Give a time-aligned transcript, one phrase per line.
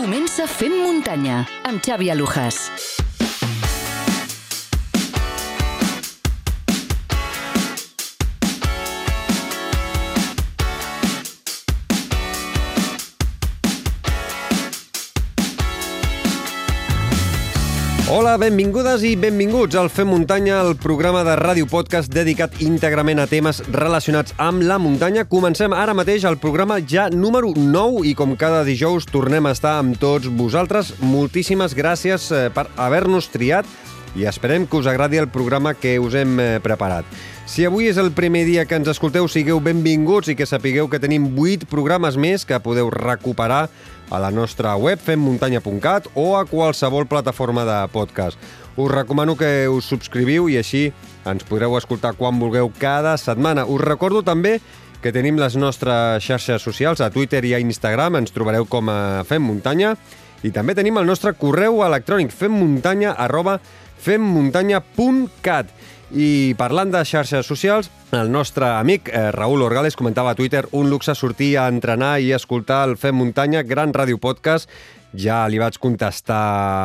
[0.00, 3.09] Comença Fem Muntanya, amb Xavi Alujas.
[18.10, 23.26] Hola, benvingudes i benvinguts al Fem Muntanya, el programa de ràdio podcast dedicat íntegrament a
[23.30, 25.22] temes relacionats amb la muntanya.
[25.30, 29.76] Comencem ara mateix el programa ja número 9 i com cada dijous tornem a estar
[29.78, 30.96] amb tots vosaltres.
[30.98, 33.70] Moltíssimes gràcies eh, per haver-nos triat
[34.18, 37.06] i esperem que us agradi el programa que us hem eh, preparat.
[37.46, 41.00] Si avui és el primer dia que ens escolteu, sigueu benvinguts i que sapigueu que
[41.02, 43.68] tenim 8 programes més que podeu recuperar
[44.10, 48.38] a la nostra web femmuntanya.cat o a qualsevol plataforma de podcast.
[48.76, 50.90] Us recomano que us subscriviu i així
[51.28, 53.66] ens podreu escoltar quan vulgueu cada setmana.
[53.66, 54.58] Us recordo també
[55.00, 59.22] que tenim les nostres xarxes socials, a Twitter i a Instagram, ens trobareu com a
[59.24, 59.94] Fem Muntanya,
[60.42, 63.58] i també tenim el nostre correu electrònic femmuntanya arroba
[64.00, 65.72] femmuntanya.cat.
[66.10, 70.90] I parlant de xarxes socials, el nostre amic eh, Raül Orgales comentava a Twitter un
[70.90, 74.66] luxe sortir a entrenar i escoltar el Fem Muntanya, gran ràdio podcast,
[75.16, 76.40] ja li vaig contestar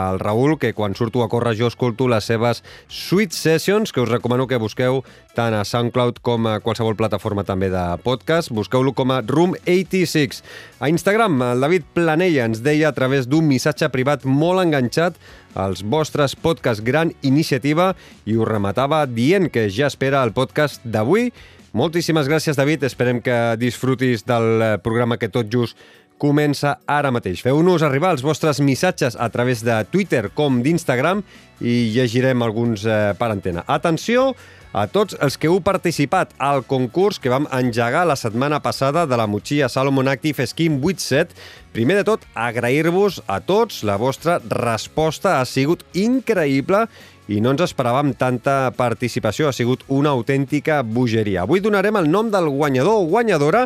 [0.09, 4.09] al Raül que quan surto a córrer jo escolto les seves Sweet Sessions, que us
[4.09, 5.03] recomano que busqueu
[5.35, 8.53] tant a SoundCloud com a qualsevol plataforma també de podcast.
[8.55, 10.41] Busqueu-lo com a Room86.
[10.79, 15.19] A Instagram, el David Planella ens deia a través d'un missatge privat molt enganxat
[15.55, 17.93] als vostres podcast Gran Iniciativa
[18.25, 21.29] i ho rematava dient que ja espera el podcast d'avui.
[21.75, 22.85] Moltíssimes gràcies, David.
[22.87, 25.75] Esperem que disfrutis del programa que tot just
[26.17, 27.41] comença ara mateix.
[27.43, 31.23] Feu-nos arribar els vostres missatges a través de Twitter com d'Instagram
[31.61, 33.65] i llegirem alguns eh, per antena.
[33.67, 34.33] Atenció
[34.75, 39.15] a tots els que heu participat al concurs que vam engegar la setmana passada de
[39.15, 41.31] la Mochia Salomon Active Skin 87.
[41.71, 43.83] Primer de tot, agrair-vos a tots.
[43.87, 46.85] La vostra resposta ha sigut increïble
[47.27, 49.49] i no ens esperàvem tanta participació.
[49.49, 51.43] Ha sigut una autèntica bogeria.
[51.43, 53.65] Avui donarem el nom del guanyador o guanyadora.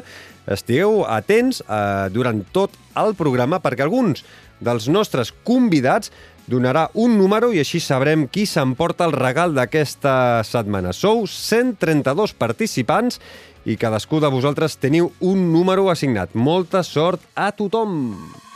[0.50, 4.24] Estigueu atents eh, durant tot el programa perquè alguns
[4.60, 6.12] dels nostres convidats
[6.50, 10.96] donarà un número i així sabrem qui s'emporta el regal d'aquesta setmana.
[10.98, 13.22] Sou 132 participants
[13.70, 16.34] i cadascú de vosaltres teniu un número assignat.
[16.34, 18.49] Molta sort a tothom!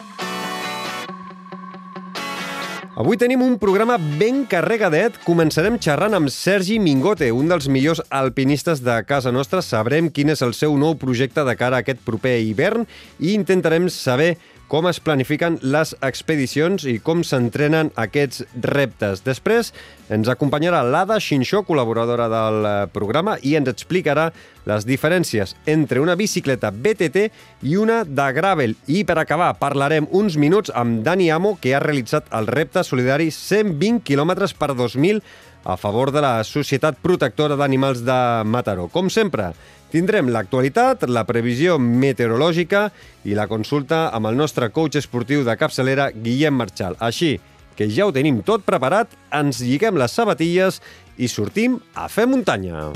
[2.93, 5.15] Avui tenim un programa ben carregadet.
[5.25, 9.63] Començarem xerrant amb Sergi Mingote, un dels millors alpinistes de casa nostra.
[9.65, 12.85] Sabrem quin és el seu nou projecte de cara a aquest proper hivern
[13.17, 14.35] i intentarem saber
[14.73, 19.21] com es planifiquen les expedicions i com s'entrenen aquests reptes.
[19.21, 19.69] Després
[20.09, 24.31] ens acompanyarà l'Ada Xinxó, col·laboradora del eh, programa, i ens explicarà
[24.65, 27.27] les diferències entre una bicicleta BTT
[27.69, 28.73] i una de gravel.
[28.89, 33.29] I per acabar parlarem uns minuts amb Dani Amo, que ha realitzat el repte solidari
[33.29, 35.21] 120 km per 2000
[35.63, 38.17] a favor de la Societat Protectora d'Animals de
[38.49, 38.89] Mataró.
[38.91, 39.51] Com sempre,
[39.93, 42.87] Tindrem l'actualitat, la previsió meteorològica
[43.29, 46.97] i la consulta amb el nostre coach esportiu de capçalera, Guillem Marchal.
[46.97, 47.35] Així
[47.77, 50.81] que ja ho tenim tot preparat, ens lliguem les sabatilles
[51.21, 52.87] i sortim a fer muntanya.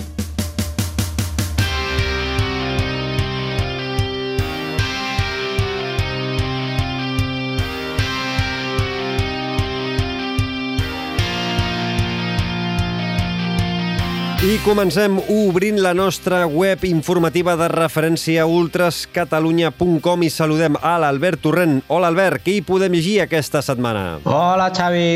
[14.37, 21.79] I comencem obrint la nostra web informativa de referència ultrascatalunya.com i saludem a l'Albert Torrent.
[21.89, 24.19] Hola, Albert, què hi podem llegir aquesta setmana?
[24.29, 25.09] Hola, Xavi.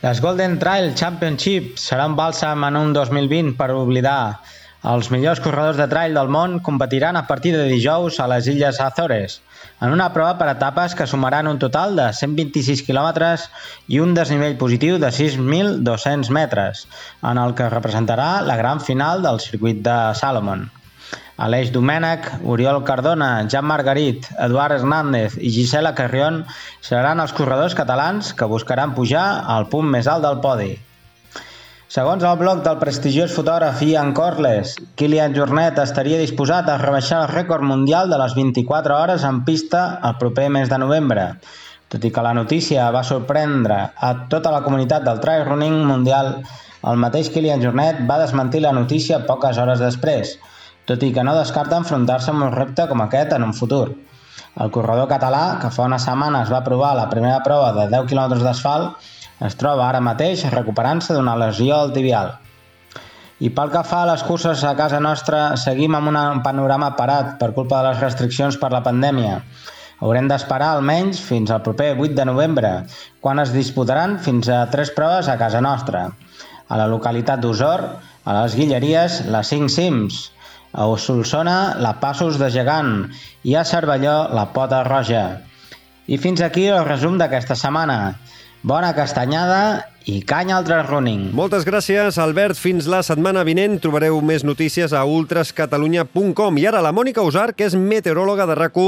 [0.00, 4.40] Les Golden Trail Championship serà un bàlsam en un 2020 per oblidar.
[4.96, 8.80] Els millors corredors de trail del món competiran a partir de dijous a les Illes
[8.80, 9.42] Azores
[9.80, 13.46] en una prova per etapes que sumaran un total de 126 quilòmetres
[13.94, 16.86] i un desnivell positiu de 6.200 metres,
[17.22, 20.66] en el que representarà la gran final del circuit de Salomon.
[21.38, 26.42] Aleix Domènech, Oriol Cardona, Jan Margarit, Eduard Hernández i Gisela Carrion
[26.82, 30.72] seran els corredors catalans que buscaran pujar al punt més alt del podi.
[31.88, 37.30] Segons el blog del prestigiós fotògraf Ian Corles, Kilian Jornet estaria disposat a rebaixar el
[37.30, 41.24] rècord mundial de les 24 hores en pista el proper mes de novembre.
[41.88, 46.34] Tot i que la notícia va sorprendre a tota la comunitat del trail running mundial,
[46.92, 50.36] el mateix Kilian Jornet va desmentir la notícia poques hores després,
[50.84, 53.86] tot i que no descarta enfrontar-se amb un repte com aquest en un futur.
[54.60, 58.42] El corredor català, que fa unes setmanes va provar la primera prova de 10 km
[58.44, 59.08] d'asfalt,
[59.46, 62.34] es troba ara mateix recuperant-se d'una lesió al tibial.
[63.38, 67.36] I pel que fa a les curses a casa nostra, seguim amb un panorama parat
[67.38, 69.36] per culpa de les restriccions per la pandèmia.
[70.02, 72.72] Haurem d'esperar almenys fins al proper 8 de novembre,
[73.22, 76.08] quan es disputaran fins a tres proves a casa nostra.
[76.68, 77.84] A la localitat d'Osor,
[78.24, 80.18] a les Guilleries, les 5 cims,
[80.72, 83.08] a Solsona, la Passos de Gegant
[83.42, 85.24] i a Cervelló, la Pota Roja.
[86.06, 88.18] I fins aquí el resum d'aquesta setmana.
[88.62, 91.28] Bona castanyada i canya al running.
[91.36, 92.56] Moltes gràcies, Albert.
[92.56, 96.58] Fins la setmana vinent trobareu més notícies a ultrascatalunya.com.
[96.58, 98.78] I ara la Mònica Usar, que és meteoròloga de rac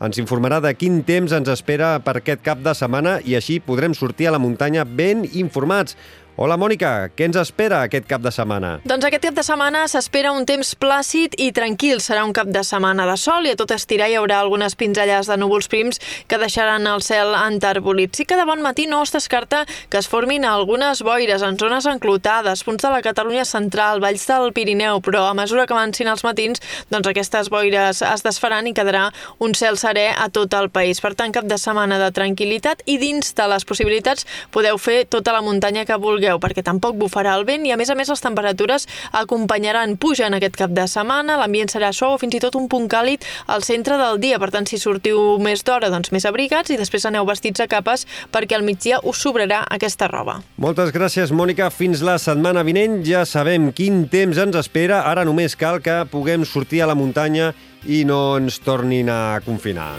[0.00, 3.94] ens informarà de quin temps ens espera per aquest cap de setmana i així podrem
[3.94, 5.96] sortir a la muntanya ben informats.
[6.38, 8.76] Hola, Mònica, què ens espera aquest cap de setmana?
[8.88, 11.98] Doncs aquest cap de setmana s'espera un temps plàcid i tranquil.
[12.00, 15.28] Serà un cap de setmana de sol i a tot estirar hi haurà algunes pinzellades
[15.28, 15.98] de núvols prims
[16.30, 18.14] que deixaran el cel enterbolit.
[18.16, 21.88] Sí que de bon matí no es descarta que es formin algunes boires en zones
[21.90, 26.24] enclotades, punts de la Catalunya central, valls del Pirineu, però a mesura que avancin els
[26.24, 26.62] matins,
[26.94, 29.10] doncs aquestes boires es desfaran i quedarà
[29.42, 31.02] un cel serè a tot el país.
[31.02, 34.24] Per tant, cap de setmana de tranquil·litat i dins de les possibilitats
[34.54, 37.78] podeu fer tota la muntanya que vulgueu vulgueu, perquè tampoc bufarà el vent i, a
[37.78, 42.18] més a més, les temperatures acompanyaran puja en aquest cap de setmana, l'ambient serà suau,
[42.18, 44.38] fins i tot un punt càlid al centre del dia.
[44.38, 48.06] Per tant, si sortiu més d'hora, doncs més abrigats i després aneu vestits a capes
[48.32, 50.40] perquè al migdia us sobrarà aquesta roba.
[50.58, 51.70] Moltes gràcies, Mònica.
[51.70, 55.04] Fins la setmana vinent ja sabem quin temps ens espera.
[55.10, 57.52] Ara només cal que puguem sortir a la muntanya
[57.86, 59.94] i no ens tornin a confinar.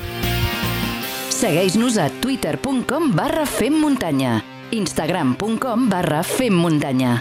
[1.32, 4.40] Segueix-nos a twitter.com barra femmuntanya
[4.72, 7.20] instagram.com barra femmuntanya.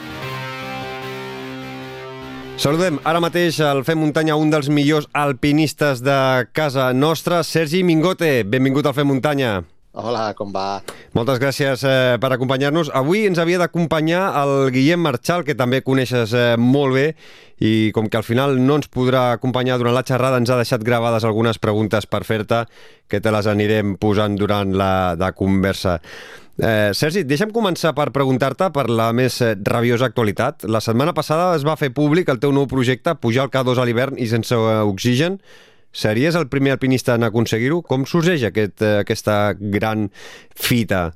[2.61, 6.17] Saludem ara mateix al Fem Muntanya, un dels millors alpinistes de
[6.52, 8.43] casa nostra, Sergi Mingote.
[8.44, 9.62] Benvingut al Fem Muntanya.
[9.91, 10.82] Hola, com va?
[11.19, 12.93] Moltes gràcies eh, per acompanyar-nos.
[12.94, 17.06] Avui ens havia d'acompanyar el Guillem Marchal, que també coneixes eh, molt bé,
[17.58, 20.85] i com que al final no ens podrà acompanyar durant la xerrada, ens ha deixat
[20.87, 22.67] gravades algunes preguntes per fer-te,
[23.11, 25.99] que te les anirem posant durant la, la conversa.
[26.60, 30.66] Eh, Sergi, deixa'm començar per preguntar-te per la més eh, rabiosa actualitat.
[30.68, 33.86] La setmana passada es va fer públic el teu nou projecte, pujar el K2 a
[33.88, 35.38] l'hivern i sense eh, oxigen.
[35.90, 37.80] Series el primer alpinista en aconseguir-ho?
[37.80, 40.10] Com sorgeix aquest, eh, aquesta gran
[40.52, 41.08] fita?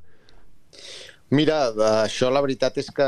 [1.34, 1.58] Mira,
[2.00, 3.06] això la veritat és que,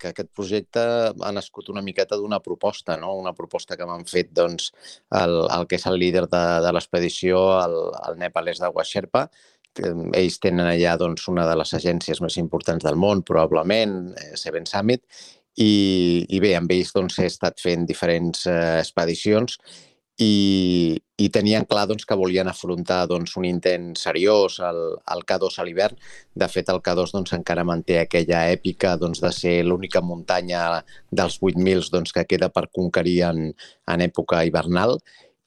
[0.00, 0.82] que aquest projecte
[1.12, 3.14] ha nascut una miqueta d'una proposta, no?
[3.16, 4.72] una proposta que m'han fet doncs,
[5.14, 7.76] el, el que és el líder de, de l'expedició, el,
[8.08, 9.28] el nepalès de Washerpa,
[9.78, 14.66] ells tenen allà doncs, una de les agències més importants del món, probablement, eh, Seven
[14.66, 15.04] Summit,
[15.58, 19.58] i, i bé, amb ells doncs, he estat fent diferents eh, expedicions
[20.18, 25.58] i, i tenien clar doncs, que volien afrontar doncs, un intent seriós al, al K2
[25.58, 25.98] a l'hivern.
[26.34, 31.38] De fet, el K2 doncs, encara manté aquella èpica doncs, de ser l'única muntanya dels
[31.42, 33.44] 8.000 doncs, que queda per conquerir en,
[33.94, 34.98] en època hivernal.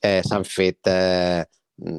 [0.01, 1.43] Eh, S'han fet eh,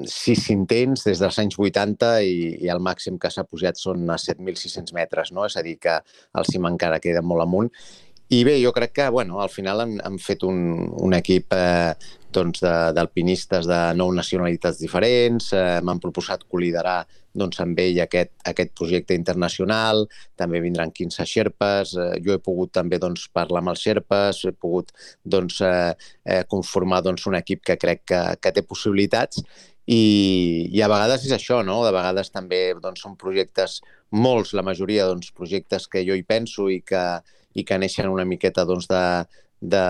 [0.07, 4.19] sis intents des dels anys 80 i, i el màxim que s'ha pujat són a
[4.21, 5.47] 7.600 metres, no?
[5.49, 5.99] és a dir, que
[6.39, 7.73] el cim encara queda molt amunt.
[8.33, 10.61] I bé, jo crec que bueno, al final han, han fet un,
[11.05, 11.93] un equip eh,
[12.33, 17.03] doncs de, de nou nacionalitats diferents, eh, m'han proposat col·liderar
[17.37, 20.07] doncs, amb ell aquest, aquest projecte internacional,
[20.37, 24.53] també vindran 15 xerpes, eh, jo he pogut també doncs, parlar amb els xerpes, he
[24.53, 24.93] pogut
[25.25, 25.93] doncs, eh,
[26.25, 29.45] eh, conformar doncs, un equip que crec que, que té possibilitats
[29.87, 31.81] i, i a vegades és això, no?
[31.87, 33.81] De vegades també doncs, són projectes,
[34.13, 37.03] molts, la majoria, doncs, projectes que jo hi penso i que,
[37.55, 39.03] i que neixen una miqueta doncs, de,
[39.63, 39.83] de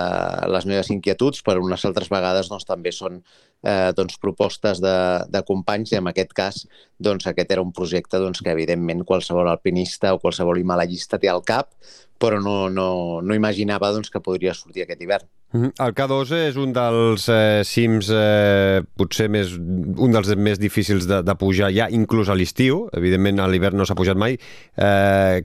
[0.52, 4.96] les meves inquietuds, però unes altres vegades doncs, també són eh, doncs, propostes de,
[5.32, 6.62] de companys i en aquest cas
[7.00, 11.44] doncs, aquest era un projecte doncs, que evidentment qualsevol alpinista o qualsevol himalallista té al
[11.44, 11.72] cap,
[12.20, 15.28] però no, no, no imaginava doncs, que podria sortir aquest hivern.
[15.52, 15.74] Mhm.
[15.84, 21.18] El K2 és un dels eh, cims eh, potser més, un dels més difícils de,
[21.20, 24.38] de pujar ja inclús a l'estiu, evidentment a l'hivern no s'ha pujat mai.
[24.76, 25.42] Eh,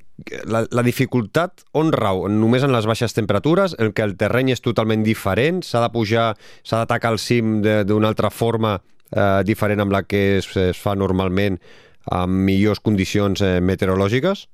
[0.47, 2.23] la, la dificultat on rau?
[2.31, 6.29] Només en les baixes temperatures, en què el terreny és totalment diferent, s'ha de pujar,
[6.63, 10.95] s'ha d'atacar el cim d'una altra forma eh, diferent amb la que es, es fa
[10.95, 11.59] normalment
[12.15, 14.47] amb millors condicions eh, meteorològiques?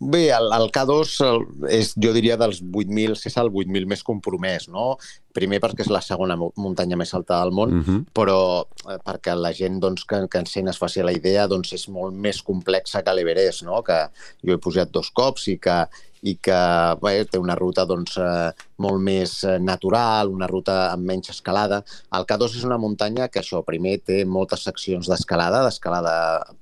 [0.00, 4.02] Bé, el, el K2 el, és, jo diria, dels 8.000, si és el 8.000 més
[4.04, 4.96] compromès, no?
[5.34, 7.84] Primer perquè és la segona muntanya més alta del món, uh mhm.
[7.84, 8.04] -huh.
[8.12, 11.88] però eh, perquè la gent doncs, que, que encén es faci la idea doncs és
[11.88, 13.82] molt més complexa que l'Everest, no?
[13.82, 14.10] que
[14.42, 15.86] jo he pujat dos cops i que,
[16.22, 16.60] i que
[17.00, 18.50] bé, té una ruta doncs, eh,
[18.82, 21.82] molt més eh, natural, una ruta amb menys escalada.
[22.16, 26.14] El K2 és una muntanya que això, primer té moltes seccions d'escalada, d'escalada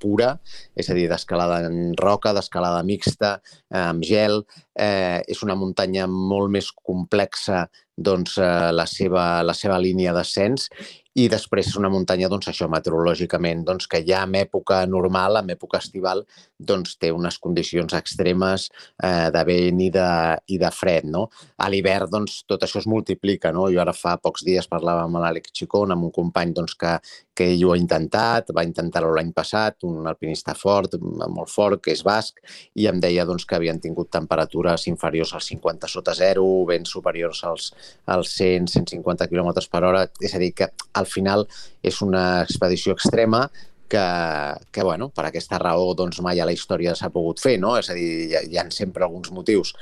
[0.03, 0.35] pura,
[0.77, 3.39] és a dir, d'escalada en roca, d'escalada mixta,
[3.73, 4.43] eh, amb gel.
[4.73, 7.67] Eh, és una muntanya molt més complexa
[7.97, 10.71] doncs, eh, la, seva, la seva línia d'ascens
[11.13, 15.53] i després és una muntanya, doncs, això, meteorològicament, doncs, que ja en època normal, en
[15.53, 16.25] època estival,
[16.57, 18.71] doncs, té unes condicions extremes
[19.03, 20.09] eh, de vent i de,
[20.55, 21.27] i de fred, no?
[21.61, 23.69] A l'hivern, doncs, tot això es multiplica, no?
[23.73, 26.97] Jo ara fa pocs dies parlava amb l'Àlex Chicón, amb un company, doncs, que,
[27.37, 31.95] que ell ho ha intentat, va intentar-ho l'any passat, un alpinista fort, molt fort, que
[31.95, 32.43] és basc,
[32.75, 37.43] i em deia, doncs, que havien tingut temperatures inferiors als 50 sota zero, vents superiors
[37.49, 37.73] als,
[38.07, 41.47] als 100, 150 km per hora, és a dir, que al final
[41.83, 43.47] és una expedició extrema
[43.93, 47.75] que, que bueno, per aquesta raó doncs, mai a la història s'ha pogut fer, no?
[47.77, 49.75] És a dir, hi ha, hi ha sempre alguns motius.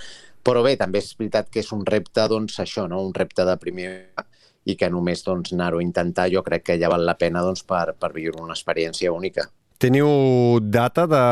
[0.46, 3.02] Però bé, també és veritat que és un repte, doncs, això, no?
[3.06, 3.90] un repte de primer
[4.68, 7.64] i que només doncs, anar-ho a intentar jo crec que ja val la pena doncs,
[7.68, 9.48] per, per viure una experiència única.
[9.80, 11.26] Teniu data de,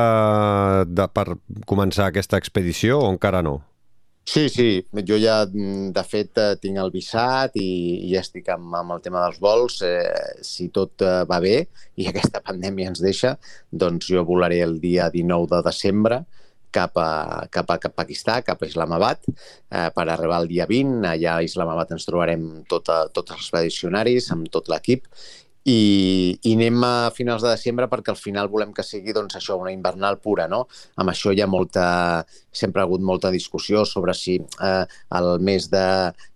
[0.88, 1.26] de, per
[1.68, 3.58] començar aquesta expedició o encara no?
[4.28, 7.68] Sí, sí, jo ja, de fet, eh, tinc el visat i,
[8.04, 9.78] i ja estic amb, amb el tema dels vols.
[9.84, 11.54] Eh, si tot eh, va bé
[11.96, 13.34] i aquesta pandèmia ens deixa,
[13.72, 16.20] doncs jo volaré el dia 19 de desembre
[16.74, 20.68] cap a, cap a, cap a Pakistà, cap a Islamabad, eh, per arribar el dia
[20.70, 21.04] 20.
[21.08, 25.08] Allà a Islamabad ens trobarem tota, tots els expedicionaris, amb tot l'equip,
[25.68, 29.58] i, i anem a finals de desembre perquè al final volem que sigui doncs, això,
[29.60, 30.46] una invernal pura.
[30.48, 30.64] No?
[30.96, 31.88] Amb això hi ha molta,
[32.52, 34.84] sempre ha hagut molta discussió sobre si eh,
[35.18, 35.84] el mes de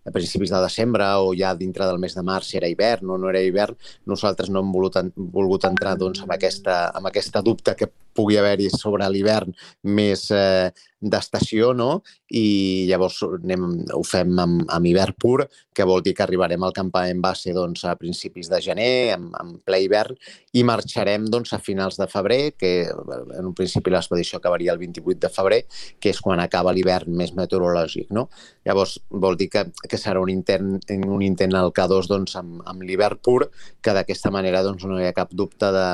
[0.05, 3.19] a principis de desembre o ja dintre del mes de març si era hivern o
[3.23, 3.77] no era hivern,
[4.11, 8.71] nosaltres no hem volgut, volgut entrar doncs, amb, aquesta, amb aquesta dubte que pugui haver-hi
[8.75, 9.53] sobre l'hivern
[9.83, 10.71] més eh,
[11.03, 12.03] d'estació, no?
[12.31, 15.43] I llavors anem, ho fem amb, amb hivern pur,
[15.75, 19.53] que vol dir que arribarem al campament base doncs, a principis de gener, en, en
[19.67, 20.17] ple hivern,
[20.55, 25.19] i marxarem doncs, a finals de febrer, que en un principi l'expedició acabaria el 28
[25.27, 25.63] de febrer,
[25.99, 28.13] que és quan acaba l'hivern més meteorològic.
[28.15, 28.29] No?
[28.69, 32.87] Llavors, vol dir que, que serà un intent, un intent al K2 doncs, amb, amb
[32.87, 33.51] l'hivern pur,
[33.83, 35.89] que d'aquesta manera doncs, no hi ha cap dubte de,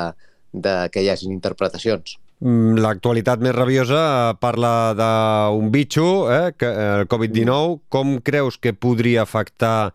[0.53, 2.17] de que hi hagin interpretacions.
[2.39, 6.69] Mm, l'actualitat més rabiosa parla d'un bitxo, eh, que,
[7.01, 7.79] el Covid-19.
[7.91, 9.93] Com creus que podria afectar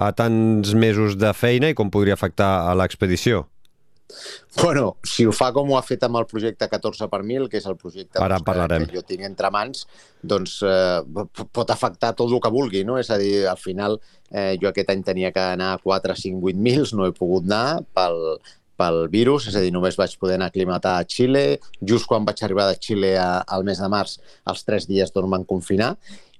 [0.00, 3.48] a tants mesos de feina i com podria afectar a l'expedició?
[4.56, 7.60] Bueno, si ho fa com ho ha fet amb el projecte 14 per 1000, que
[7.60, 9.84] és el projecte Ara doncs, que, que jo tinc entre mans,
[10.32, 11.02] doncs eh,
[11.40, 12.98] pot afectar tot el que vulgui, no?
[12.98, 16.42] És a dir, al final eh, jo aquest any tenia que anar a 4, 5,
[16.50, 18.18] 8 mils, no he pogut anar pel,
[18.80, 21.44] pel virus, és a dir, només vaig poder anar aclimatar a Xile.
[21.92, 24.16] Just quan vaig arribar de Xile a, al mes de març,
[24.50, 25.94] els tres dies doncs van confinar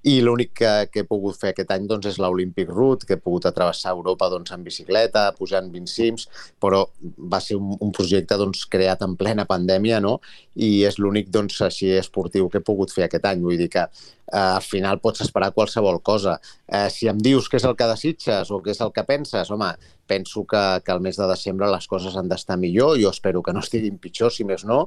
[0.09, 3.21] i l'únic que, que he pogut fer aquest any doncs, és l'Olympic Route, que he
[3.21, 6.27] pogut atravessar Europa doncs, en bicicleta, pujant 20 cims,
[6.63, 6.87] però
[7.33, 10.17] va ser un, un projecte doncs, creat en plena pandèmia no?
[10.57, 13.45] i és l'únic doncs, així esportiu que he pogut fer aquest any.
[13.45, 16.39] Vull dir que eh, al final pots esperar qualsevol cosa.
[16.67, 19.53] Eh, si em dius què és el que desitges o què és el que penses,
[19.53, 19.75] home,
[20.11, 23.53] penso que, que al mes de desembre les coses han d'estar millor, jo espero que
[23.55, 24.87] no estiguin pitjor, si més no,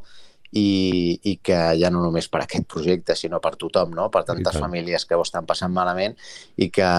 [0.53, 4.09] i, i que ja no només per aquest projecte, sinó per tothom, no?
[4.13, 6.13] per tantes famílies que ho estan passant malament
[6.61, 6.89] i que,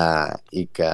[0.58, 0.90] i que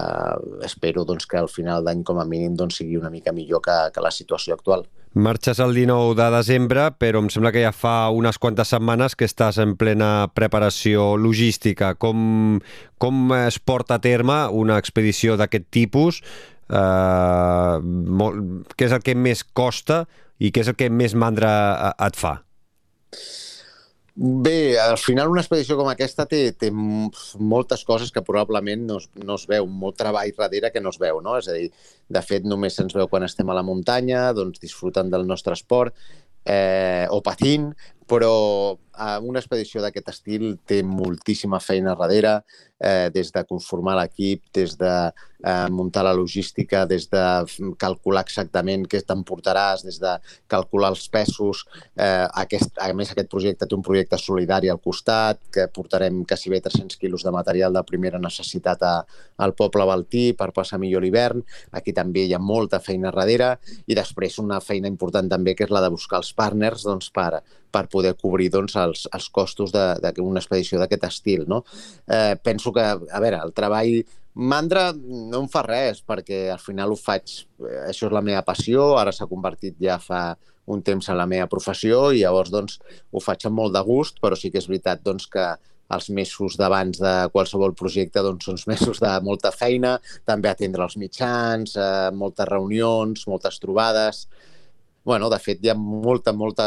[0.67, 3.79] espero doncs, que al final d'any com a mínim doncs, sigui una mica millor que,
[3.95, 4.85] que la situació actual.
[5.13, 9.27] Marxes el 19 de desembre, però em sembla que ja fa unes quantes setmanes que
[9.27, 11.97] estàs en plena preparació logística.
[11.99, 12.61] Com,
[13.03, 16.21] com es porta a terme una expedició d'aquest tipus?
[16.71, 20.05] Uh, molt, què és el que més costa
[20.39, 21.51] i què és el que més mandra
[21.99, 22.37] et fa?
[24.23, 29.07] Bé, al final una expedició com aquesta té, té moltes coses que probablement no es,
[29.17, 31.39] no es veu, molt treball darrere que no es veu, no?
[31.41, 31.71] És a dir,
[32.11, 35.95] de fet, només se'ns veu quan estem a la muntanya, doncs disfrutant del nostre esport,
[36.45, 37.71] eh, o patint,
[38.11, 38.35] però
[38.75, 42.41] eh, una expedició d'aquest estil té moltíssima feina darrere,
[42.81, 44.93] eh, des de conformar l'equip, des de
[45.45, 47.23] eh, muntar la logística, des de
[47.79, 50.17] calcular exactament què t'emportaràs, des de
[50.51, 51.63] calcular els pesos.
[51.95, 56.51] Eh, aquest, a més, aquest projecte té un projecte solidari al costat, que portarem quasi
[56.51, 58.95] bé 300 quilos de material de primera necessitat a,
[59.39, 61.45] al poble baltí per passar millor l'hivern.
[61.77, 63.55] Aquí també hi ha molta feina darrere
[63.87, 67.43] i després una feina important també que és la de buscar els partners doncs, per,
[67.71, 71.45] per poder cobrir doncs, els, els costos d'una expedició d'aquest estil.
[71.49, 71.63] No?
[72.07, 74.01] Eh, penso que, a veure, el treball
[74.35, 77.33] Mandra no em fa res, perquè al final ho faig,
[77.67, 80.37] eh, això és la meva passió, ara s'ha convertit ja fa
[80.71, 82.79] un temps en la meva professió i llavors doncs,
[83.11, 85.49] ho faig amb molt de gust, però sí que és veritat doncs, que
[85.91, 90.97] els mesos d'abans de qualsevol projecte doncs, són mesos de molta feina, també atendre els
[90.97, 94.29] mitjans, eh, moltes reunions, moltes trobades...
[95.05, 96.67] bueno, de fet, hi ha molta, molta...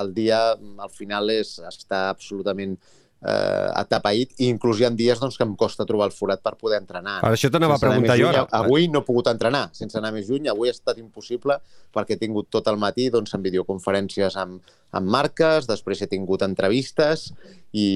[0.00, 2.78] El dia, al final, és, està absolutament
[3.20, 6.54] eh, atapeït i inclús hi ha dies doncs, que em costa trobar el forat per
[6.60, 7.18] poder entrenar.
[7.24, 8.44] Per això t'anava a preguntar jo ara.
[8.60, 10.48] Avui no he pogut entrenar, sense anar més lluny.
[10.52, 11.58] Avui ha estat impossible
[11.94, 16.44] perquè he tingut tot el matí doncs, en videoconferències amb, amb marques, després he tingut
[16.46, 17.28] entrevistes
[17.72, 17.88] i,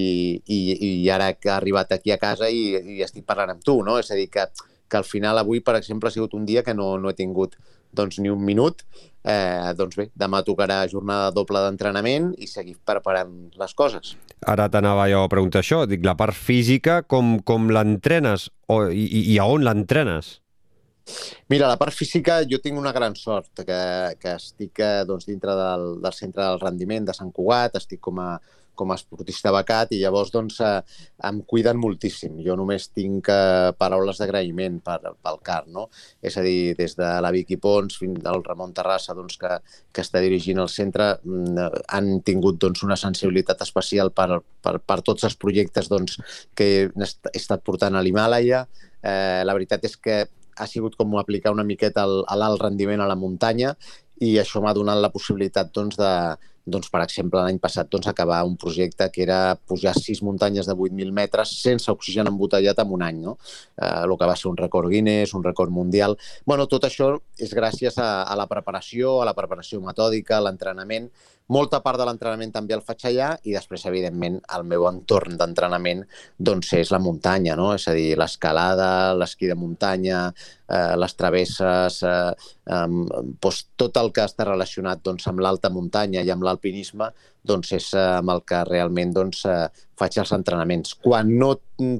[0.46, 3.80] i, i ara que he arribat aquí a casa i, i estic parlant amb tu,
[3.86, 3.98] no?
[4.02, 4.48] És a dir, que,
[4.88, 7.56] que al final avui, per exemple, ha sigut un dia que no, no he tingut
[7.92, 8.82] doncs, ni un minut
[9.24, 14.14] eh, doncs bé, demà tocarà jornada doble d'entrenament i seguir preparant les coses.
[14.46, 18.50] Ara t'anava jo a preguntar això, dic, la part física, com, com l'entrenes
[18.90, 20.38] i, i a on l'entrenes?
[21.50, 23.78] Mira, la part física jo tinc una gran sort, que,
[24.22, 28.20] que estic eh, doncs, dintre del, del centre del rendiment de Sant Cugat, estic com
[28.22, 28.36] a
[28.74, 30.80] com a esportista becat i llavors doncs, eh,
[31.28, 32.38] em cuiden moltíssim.
[32.44, 35.88] Jo només tinc eh, paraules d'agraïment per, pel CAR, no?
[36.22, 39.56] És a dir, des de la Vicky Pons fins al Ramon Terrassa doncs, que,
[39.92, 45.00] que està dirigint el centre mm, han tingut doncs, una sensibilitat especial per, per, per
[45.06, 46.20] tots els projectes doncs,
[46.56, 48.66] que he estat portant a l'Himàlaia.
[49.02, 50.22] Eh, la veritat és que
[50.56, 53.72] ha sigut com aplicar una miqueta l'alt rendiment a la muntanya
[54.22, 56.10] i això m'ha donat la possibilitat doncs, de,
[56.64, 60.76] doncs, per exemple, l'any passat doncs, acabar un projecte que era pujar sis muntanyes de
[60.76, 63.36] 8.000 metres sense oxigen embotellat en un any, no?
[63.76, 66.16] Eh, el que va ser un record Guinness, un record mundial...
[66.46, 71.10] bueno, tot això és gràcies a, a la preparació, a la preparació metòdica, a l'entrenament,
[71.52, 76.04] molta part de l'entrenament també el faig allà i després, evidentment, el meu entorn d'entrenament
[76.38, 77.72] doncs, és la muntanya, no?
[77.74, 80.22] és a dir, l'escalada, l'esquí de muntanya,
[80.68, 82.32] eh, les travesses, eh,
[82.76, 82.86] eh,
[83.42, 87.10] doncs, tot el que està relacionat doncs, amb l'alta muntanya i amb l'alpinisme
[87.42, 89.66] doncs, és eh, amb el que realment doncs, eh,
[89.98, 90.94] faig els entrenaments.
[91.02, 91.54] Quan no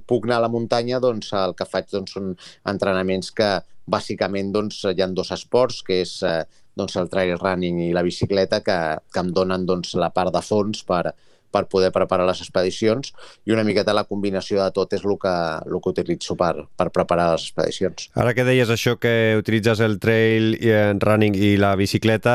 [0.07, 2.33] puc anar a la muntanya, doncs, el que faig doncs, són
[2.71, 3.53] entrenaments que
[3.91, 6.43] bàsicament doncs, hi ha dos esports, que és eh,
[6.79, 8.79] doncs, el trail running i la bicicleta que,
[9.13, 11.11] que em donen doncs, la part de fons per,
[11.53, 13.13] per poder preparar les expedicions
[13.47, 15.35] i una miqueta la combinació de tot és el que,
[15.67, 18.09] el que utilitzo per, per preparar les expedicions.
[18.19, 22.35] Ara que deies això que utilitzes el trail i el running i la bicicleta,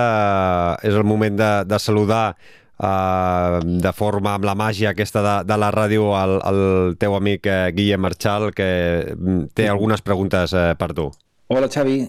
[0.77, 2.29] eh, és el moment de, de saludar
[2.77, 6.59] Uh, de forma amb la màgia aquesta de, de la ràdio el, el
[7.01, 8.67] teu amic uh, Guillem Marchal que
[9.15, 11.07] mm, té algunes preguntes uh, per tu.
[11.49, 12.03] Hola Xavi,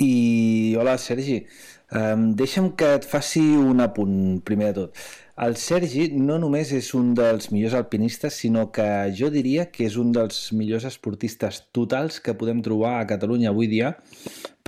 [0.00, 1.42] i hola, Sergi.
[1.90, 5.00] Um, deixa'm que et faci un apunt, primer de tot.
[5.40, 8.84] El Sergi no només és un dels millors alpinistes, sinó que
[9.16, 13.70] jo diria que és un dels millors esportistes totals que podem trobar a Catalunya avui
[13.70, 13.94] dia,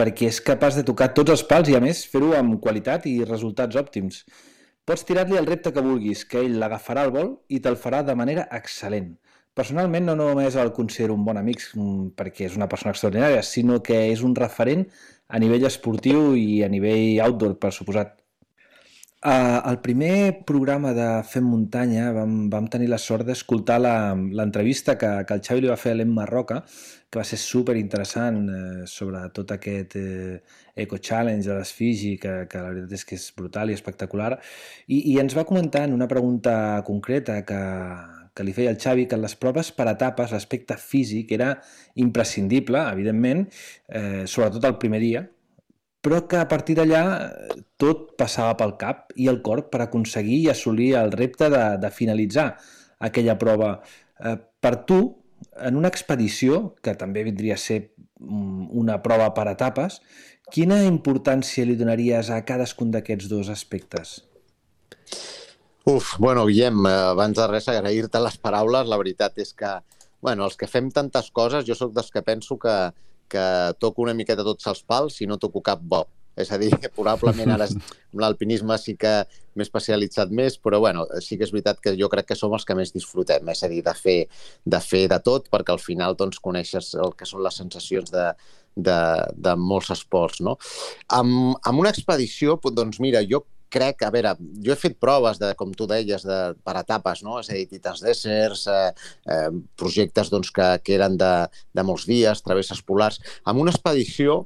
[0.01, 3.19] perquè és capaç de tocar tots els pals i, a més, fer-ho amb qualitat i
[3.29, 4.23] resultats òptims.
[4.89, 8.17] Pots tirar-li el repte que vulguis, que ell l'agafarà al vol i te'l farà de
[8.23, 9.13] manera excel·lent.
[9.53, 13.83] Personalment no només el considero un bon amic mm, perquè és una persona extraordinària, sinó
[13.85, 14.89] que és un referent
[15.29, 18.22] a nivell esportiu i a nivell outdoor, per suposat.
[19.23, 25.11] Uh, el primer programa de Fem Muntanya vam, vam tenir la sort d'escoltar l'entrevista que,
[25.29, 26.57] que el Xavi li va fer a l'Emma Roca,
[27.07, 30.41] que va ser super interessant eh, sobre tot aquest eh,
[30.75, 34.33] Eco Challenge de les Fiji, que, que la veritat és que és brutal i espectacular,
[34.89, 36.55] i, i ens va comentar en una pregunta
[36.89, 37.61] concreta que,
[38.35, 41.53] que li feia el Xavi, que les proves per etapes l'aspecte físic era
[41.95, 43.47] imprescindible, evidentment,
[43.87, 45.23] eh, sobretot el primer dia,
[46.03, 50.41] però que a partir d'allà eh, tot passava pel cap i el cor per aconseguir
[50.43, 52.49] i assolir el repte de, de finalitzar
[53.09, 53.77] aquella prova.
[54.19, 54.99] Eh, per tu,
[55.63, 57.79] en una expedició, que també vindria a ser
[58.19, 60.01] mm, una prova per etapes,
[60.53, 64.19] quina importància li donaries a cadascun d'aquests dos aspectes?
[65.87, 68.91] Uf, bueno, Guillem, eh, abans de res agrair-te les paraules.
[68.91, 69.71] La veritat és que,
[70.23, 72.75] bueno, els que fem tantes coses, jo sóc dels que penso que,
[73.33, 73.45] que
[73.83, 76.05] toco una miqueta tots els pals i no toco cap bo.
[76.33, 77.67] És a dir, probablement ara
[78.13, 79.11] amb l'alpinisme sí que
[79.53, 82.65] m'he especialitzat més, però bueno, sí que és veritat que jo crec que som els
[82.69, 84.17] que més disfrutem, és a dir, de fer
[84.65, 88.31] de, fer de tot, perquè al final doncs, coneixes el que són les sensacions de,
[88.77, 88.99] de,
[89.37, 90.41] de molts esports.
[90.41, 90.57] No?
[91.13, 95.53] Amb, amb una expedició, doncs mira, jo crec, a veure, jo he fet proves, de,
[95.59, 97.39] com tu deies, de, per etapes, no?
[97.41, 98.93] és a dir, Titans Deserts, eh,
[99.33, 101.33] eh, projectes doncs, que, que eren de,
[101.75, 103.21] de molts dies, travesses polars.
[103.49, 104.43] Amb una expedició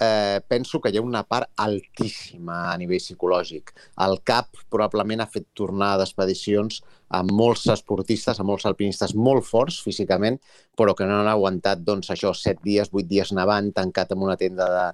[0.00, 3.74] eh, penso que hi ha una part altíssima a nivell psicològic.
[4.06, 6.80] El CAP probablement ha fet tornar d'expedicions
[7.18, 10.38] amb molts esportistes, amb molts alpinistes molt forts físicament,
[10.78, 14.36] però que no han aguantat doncs, això, set dies, vuit dies nevant, tancat en una
[14.40, 14.86] tenda de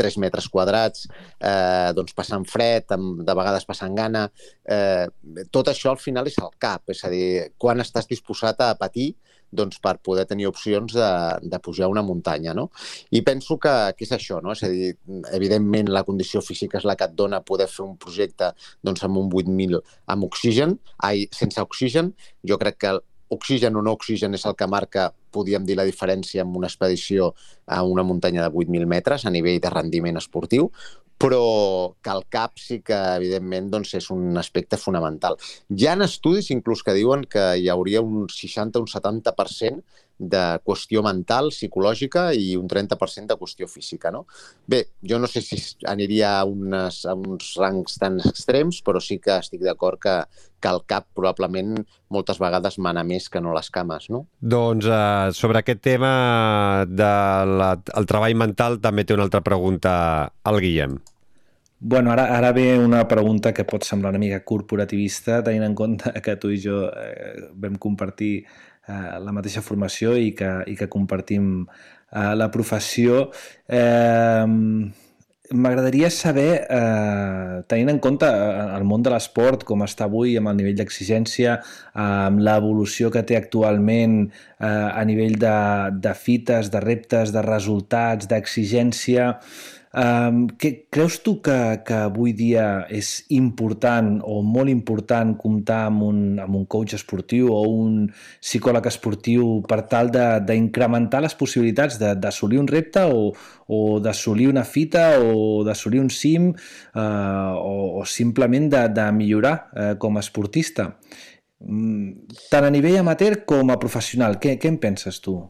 [0.00, 1.06] 3 metres quadrats,
[1.38, 4.26] eh, doncs passant fred, amb, de vegades passant gana.
[4.64, 5.06] Eh,
[5.52, 7.28] tot això al final és el cap, és a dir,
[7.58, 9.12] quan estàs disposat a patir
[9.50, 11.10] doncs, per poder tenir opcions de,
[11.42, 12.54] de pujar una muntanya.
[12.56, 12.68] No?
[13.10, 14.54] I penso que, que és això, no?
[14.56, 14.92] és a dir,
[15.36, 18.52] evidentment la condició física és la que et dona poder fer un projecte
[18.84, 22.12] doncs, amb un 8.000 amb oxigen, ai, sense oxigen.
[22.46, 22.98] Jo crec que
[23.34, 27.32] oxigen o no oxigen és el que marca, podríem dir, la diferència amb una expedició
[27.66, 30.70] a una muntanya de 8.000 metres a nivell de rendiment esportiu,
[31.18, 35.36] però que el cap sí que, evidentment, doncs, és un aspecte fonamental.
[35.74, 39.82] Hi ha estudis inclús que diuen que hi hauria un 60 o un 70%
[40.18, 44.10] de qüestió mental, psicològica i un 30% de qüestió física.
[44.14, 44.26] No?
[44.66, 49.20] Bé, jo no sé si aniria a, unes, a uns rangs tan extrems, però sí
[49.22, 50.16] que estic d'acord que,
[50.60, 51.76] que el cap probablement
[52.10, 54.08] moltes vegades mana més que no les cames.
[54.10, 54.24] No?
[54.40, 56.10] Doncs uh, sobre aquest tema
[56.88, 57.54] del
[57.86, 59.92] de treball mental també té una altra pregunta
[60.42, 60.98] al Guillem.
[61.80, 66.10] Bueno, ara, ara ve una pregunta que pot semblar una mica corporativista, tenint en compte
[66.24, 68.32] que tu i jo eh, vam compartir
[68.88, 73.28] eh, la mateixa formació i que, i que compartim eh, la professió.
[73.68, 74.46] Eh,
[75.48, 80.50] M'agradaria saber, eh, tenint en compte eh, el món de l'esport, com està avui, amb
[80.50, 81.54] el nivell d'exigència,
[81.96, 85.56] amb l'evolució que té actualment eh, a nivell de,
[86.04, 92.30] de fites, de reptes, de resultats, d'exigència, eh, Um, que, creus tu que, que avui
[92.36, 98.04] dia és important o molt important comptar amb un, amb un coach esportiu o un
[98.12, 103.32] psicòleg esportiu per tal d'incrementar les possibilitats d'assolir un repte o,
[103.66, 109.56] o d'assolir una fita o d'assolir un cim uh, o, o simplement de, de millorar
[109.72, 110.92] uh, com a esportista?
[111.58, 114.38] Mm, tant a nivell amateur com a professional.
[114.38, 115.40] Què, què en penses tu?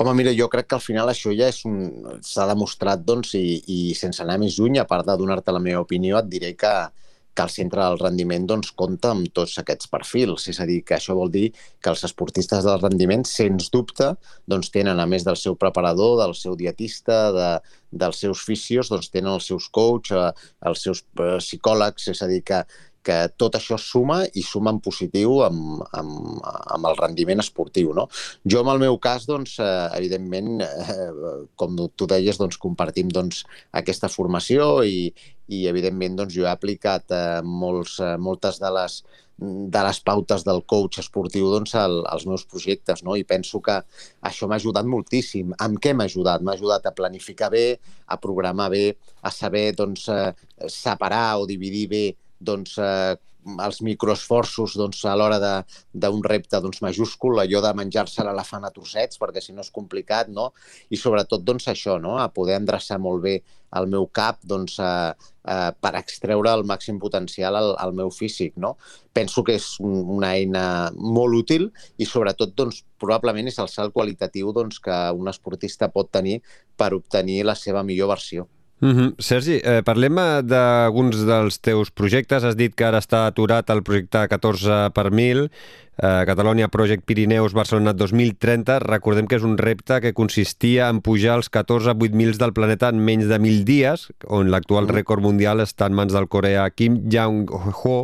[0.00, 1.76] Home, mira, jo crec que al final això ja és un...
[2.24, 5.82] s'ha demostrat, doncs, i, i sense anar més lluny, a part de donar-te la meva
[5.84, 6.70] opinió, et diré que,
[7.36, 10.48] que el centre del rendiment doncs, compta amb tots aquests perfils.
[10.48, 14.08] És a dir, que això vol dir que els esportistes del rendiment, sens dubte,
[14.48, 17.50] doncs, tenen, a més del seu preparador, del seu dietista, de,
[17.92, 20.32] dels seus fisios, doncs, tenen els seus coach, eh,
[20.72, 22.64] els seus eh, psicòlegs, és a dir, que,
[23.06, 26.40] que tot això suma i suma en positiu amb, amb,
[26.74, 27.94] amb el rendiment esportiu.
[27.96, 28.06] No?
[28.44, 31.08] Jo, en el meu cas, doncs, eh, evidentment, eh,
[31.60, 33.44] com tu deies, doncs, compartim doncs,
[33.82, 35.08] aquesta formació i,
[35.48, 39.02] i evidentment, doncs, jo he aplicat eh, molts, eh, moltes de les
[39.40, 43.14] de les pautes del coach esportiu doncs, al, als meus projectes, no?
[43.16, 43.78] i penso que
[44.28, 45.54] això m'ha ajudat moltíssim.
[45.64, 46.44] Amb què m'ha ajudat?
[46.44, 48.84] M'ha ajudat a planificar bé, a programar bé,
[49.24, 50.34] a saber doncs, eh,
[50.68, 52.04] separar o dividir bé
[52.40, 58.66] doncs, eh, els microesforços doncs, a l'hora d'un repte doncs, majúscul, allò de menjar-se l'elefant
[58.66, 60.50] a trossets, perquè si no és complicat, no?
[60.90, 62.18] I sobretot doncs, això, no?
[62.20, 63.40] a poder endreçar molt bé
[63.78, 68.56] el meu cap doncs, a, a, per extreure el màxim potencial al, al meu físic.
[68.60, 68.76] No?
[69.16, 74.52] Penso que és una eina molt útil i sobretot doncs, probablement és el salt qualitatiu
[74.52, 76.40] doncs, que un esportista pot tenir
[76.76, 78.48] per obtenir la seva millor versió.
[78.80, 79.12] Mm -hmm.
[79.18, 82.44] Sergi, eh, parlem eh, d'alguns dels teus projectes.
[82.44, 85.50] Has dit que ara està aturat el projecte 14 per 1000,
[86.02, 88.78] eh, Catalonia Project Pirineus Barcelona 2030.
[88.80, 93.02] Recordem que és un repte que consistia en pujar els 14 8.000 del planeta en
[93.04, 94.96] menys de 1.000 dies, on l'actual mm.
[95.00, 97.98] rècord mundial està en mans del coreà Kim Jong-ho,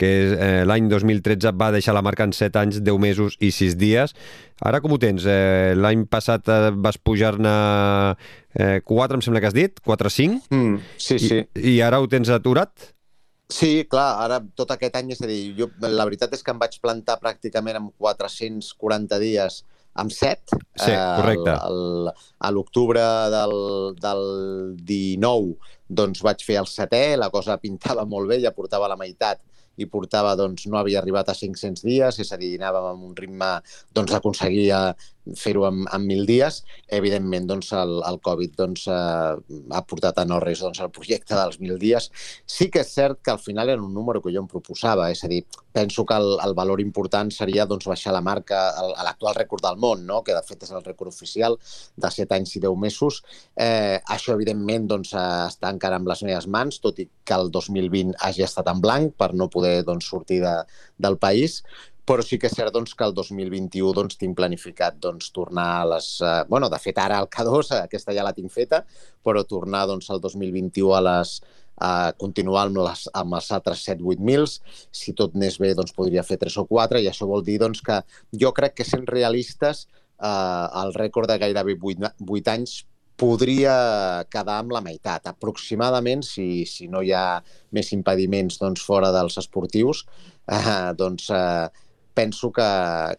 [0.00, 3.76] que eh, l'any 2013 va deixar la marca en 7 anys, 10 mesos i 6
[3.80, 4.14] dies.
[4.60, 5.24] Ara com ho tens?
[5.24, 7.56] Eh, l'any passat eh, vas pujar-ne
[8.54, 9.80] eh, 4, em sembla que has dit?
[9.84, 10.40] 4 o 5?
[10.52, 11.44] Mm, sí, sí.
[11.56, 12.92] I, I ara ho tens aturat?
[13.50, 16.60] Sí, clar, ara tot aquest any, és a dir, jo, la veritat és que em
[16.60, 19.60] vaig plantar pràcticament amb 440 dies
[20.00, 20.58] amb 7.
[20.78, 21.50] Sí, correcte.
[21.50, 23.54] Eh, el, el, a l'octubre del,
[23.98, 24.24] del
[24.86, 25.56] 19
[25.90, 29.42] doncs vaig fer el setè, la cosa pintava molt bé, ja portava la meitat
[29.80, 33.14] i portava, doncs, no havia arribat a 500 dies, és a dir, anàvem amb un
[33.16, 33.48] ritme,
[33.96, 34.80] doncs, aconseguia
[35.36, 36.62] fer-ho en, en mil dies.
[36.88, 41.36] Evidentment, doncs, el, el Covid doncs, eh, ha portat a no res doncs, el projecte
[41.38, 42.10] dels mil dies.
[42.46, 45.24] Sí que és cert que al final era un número que jo em proposava, és
[45.24, 49.36] a dir, penso que el, el valor important seria doncs, baixar la marca a l'actual
[49.36, 50.22] rècord del món, no?
[50.26, 51.56] que de fet és el rècord oficial
[51.96, 53.20] de 7 anys i 10 mesos.
[53.54, 58.16] Eh, això, evidentment, doncs, està encara amb les meves mans, tot i que el 2020
[58.26, 60.56] hagi estat en blanc per no poder doncs, sortir de,
[60.98, 61.60] del país,
[62.10, 65.86] però sí que és cert doncs, que el 2021 doncs, tinc planificat doncs, tornar a
[65.92, 66.08] les...
[66.26, 68.82] Eh, bueno, de fet, ara al K2, aquesta ja la tinc feta,
[69.22, 71.36] però tornar doncs, el 2021 a les,
[71.78, 74.58] a continuar amb, les, amb els altres 7-8 mils.
[74.90, 77.82] Si tot anés bé, doncs podria fer 3 o 4 i això vol dir doncs,
[77.86, 78.00] que
[78.42, 82.80] jo crec que sent realistes eh, el rècord de gairebé 8, 8 anys
[83.20, 83.74] podria
[84.32, 87.38] quedar amb la meitat, aproximadament, si, si no hi ha
[87.76, 90.06] més impediments doncs, fora dels esportius,
[90.58, 92.68] eh, doncs eh, penso que,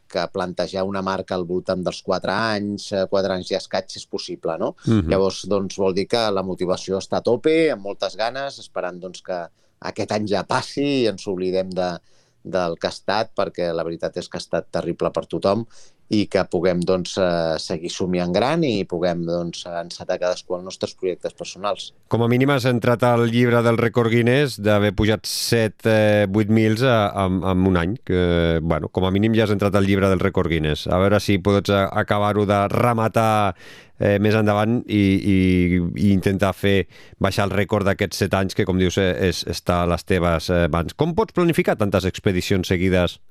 [0.08, 4.06] que plantejar una marca al voltant dels 4 anys, 4 eh, anys i escaig és
[4.06, 4.75] possible, no?
[4.86, 5.10] Uh -huh.
[5.10, 9.21] Llavors, doncs, vol dir que la motivació està a tope, amb moltes ganes, esperant doncs,
[9.21, 9.39] que
[9.80, 11.97] aquest any ja passi i ens oblidem de,
[12.43, 15.65] del que ha estat, perquè la veritat és que ha estat terrible per tothom
[16.12, 20.93] i que puguem doncs, eh, seguir somiant gran i puguem doncs, encetar cadascú els nostres
[21.00, 21.91] projectes personals.
[22.12, 26.52] Com a mínim has entrat al llibre del rècord Guinness d'haver pujat 7, eh, 8
[26.52, 27.95] mils en, en un any.
[28.04, 30.88] Que, bueno, com a mínim ja has entrat al llibre del rècord Guinness.
[30.91, 33.56] A veure si pots acabar-ho de rematar
[34.02, 35.38] eh, més endavant i, i,
[35.80, 36.76] i intentar fer
[37.24, 40.52] baixar el rècord d'aquests 7 anys que, com dius, eh, és, està a les teves
[40.52, 40.97] eh, mans.
[40.97, 43.21] Com pots planificar tantes expedicions seguides?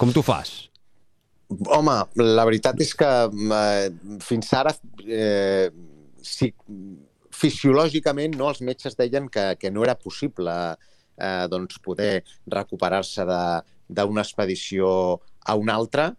[0.00, 0.71] Com tu fas?
[1.74, 3.10] Home, la veritat és que
[3.58, 3.88] eh,
[4.24, 4.72] fins ara
[5.04, 5.68] eh,
[6.22, 6.52] sí,
[7.32, 14.24] fisiològicament no, els metges deien que, que no era possible eh, doncs poder recuperar-se d'una
[14.24, 14.88] expedició
[15.44, 16.10] a una altra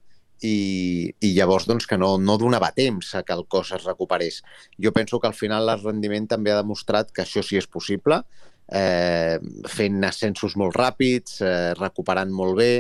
[0.44, 4.42] i, i llavors doncs, que no, no donava temps a que el cos es recuperés.
[4.82, 8.24] Jo penso que al final el rendiment també ha demostrat que això sí és possible,
[8.74, 9.38] eh,
[9.70, 12.72] fent ascensos molt ràpids, eh, recuperant molt bé,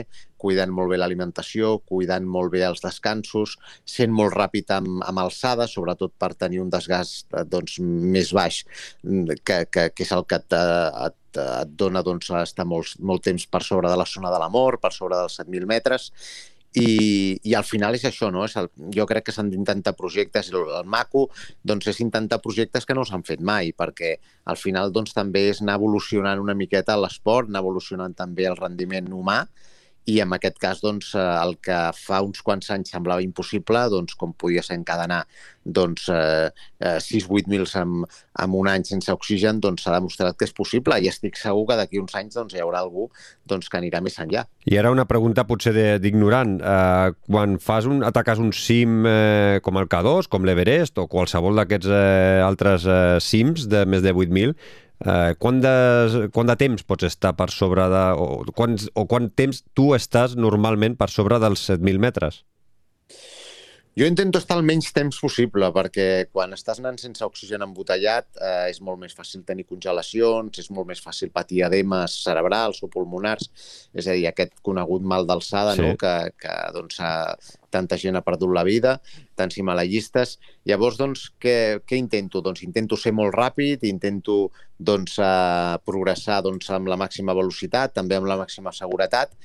[0.43, 3.55] cuidant molt bé l'alimentació, cuidant molt bé els descansos,
[3.87, 8.63] sent molt ràpid amb, amb alçada, sobretot per tenir un desgast eh, doncs, més baix,
[9.03, 10.57] mm, que, que, que és el que et,
[11.07, 14.49] et, et dona doncs, estar molt, molt temps per sobre de la zona de la
[14.51, 16.09] mort, per sobre dels 7.000 metres,
[16.73, 18.43] i, i al final és això, no?
[18.47, 21.27] És el, jo crec que s'han d'intentar projectes, el, el maco
[21.63, 24.15] doncs és intentar projectes que no s'han fet mai, perquè
[24.49, 29.11] al final doncs, també és anar evolucionant una miqueta l'esport, anar evolucionant també el rendiment
[29.13, 29.43] humà,
[30.09, 34.17] i en aquest cas doncs, eh, el que fa uns quants anys semblava impossible, doncs,
[34.19, 35.23] com podia ser encadenar
[35.63, 36.49] doncs, eh,
[36.83, 38.01] 6-8 eh, mils en,
[38.43, 41.77] en un any sense oxigen, doncs s'ha demostrat que és possible i estic segur que
[41.79, 43.07] d'aquí uns anys doncs, hi haurà algú
[43.47, 44.45] doncs, que anirà més enllà.
[44.67, 46.57] I ara una pregunta potser d'ignorant.
[46.59, 51.59] Eh, quan fas un, ataques un cim eh, com el K2, com l'Everest o qualsevol
[51.61, 54.55] d'aquests eh, altres eh, cims de més de 8.000,
[55.03, 58.03] Eh, quant, de, quant de temps pots estar per sobre de...
[58.15, 62.43] O, quants, o quant temps tu estàs normalment per sobre dels 7.000 metres?
[63.93, 68.71] Jo intento estar el menys temps possible, perquè quan estàs anant sense oxigen embotellat eh,
[68.71, 73.51] és molt més fàcil tenir congelacions, és molt més fàcil patir edemes cerebrals o pulmonars,
[73.93, 75.83] és a dir, aquest conegut mal d'alçada sí.
[75.85, 75.91] no?
[76.01, 76.97] que, que doncs,
[77.69, 78.95] tanta gent ha perdut la vida,
[79.37, 80.39] tants himalaiistes.
[80.65, 82.41] Llavors, doncs, què, què intento?
[82.41, 84.47] Doncs intento ser molt ràpid, intento
[84.81, 89.37] doncs, eh, progressar doncs, amb la màxima velocitat, també amb la màxima seguretat,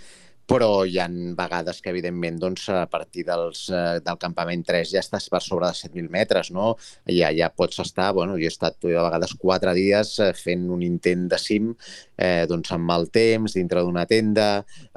[0.49, 5.03] però hi han vegades que, evidentment, doncs, a partir dels, eh, del campament 3 ja
[5.03, 6.71] estàs per sobre de 7.000 metres, no?
[7.05, 10.85] Ja, ja pots estar, bueno, jo he estat a vegades 4 dies eh, fent un
[10.87, 11.75] intent de cim,
[12.17, 14.49] eh, doncs amb mal temps, dintre d'una tenda,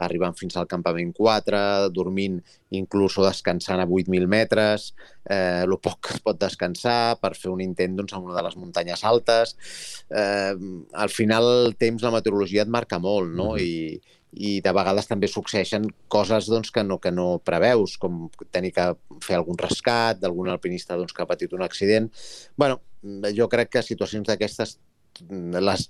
[0.08, 2.40] arribant fins al campament 4, dormint
[2.72, 4.94] inclús o descansant a 8.000 metres,
[5.28, 8.46] eh, el poc que es pot descansar per fer un intent doncs, en una de
[8.48, 9.58] les muntanyes altes.
[10.08, 10.56] Eh,
[10.94, 13.52] al final el temps, la meteorologia et marca molt, no?
[13.52, 14.00] Mm -hmm.
[14.00, 18.72] I, i de vegades també succeeixen coses doncs, que, no, que no preveus, com tenir
[18.76, 18.88] que
[19.26, 22.10] fer algun rescat d'algun alpinista doncs, que ha patit un accident.
[22.58, 22.82] bueno,
[23.36, 24.78] jo crec que situacions d'aquestes
[25.30, 25.90] les,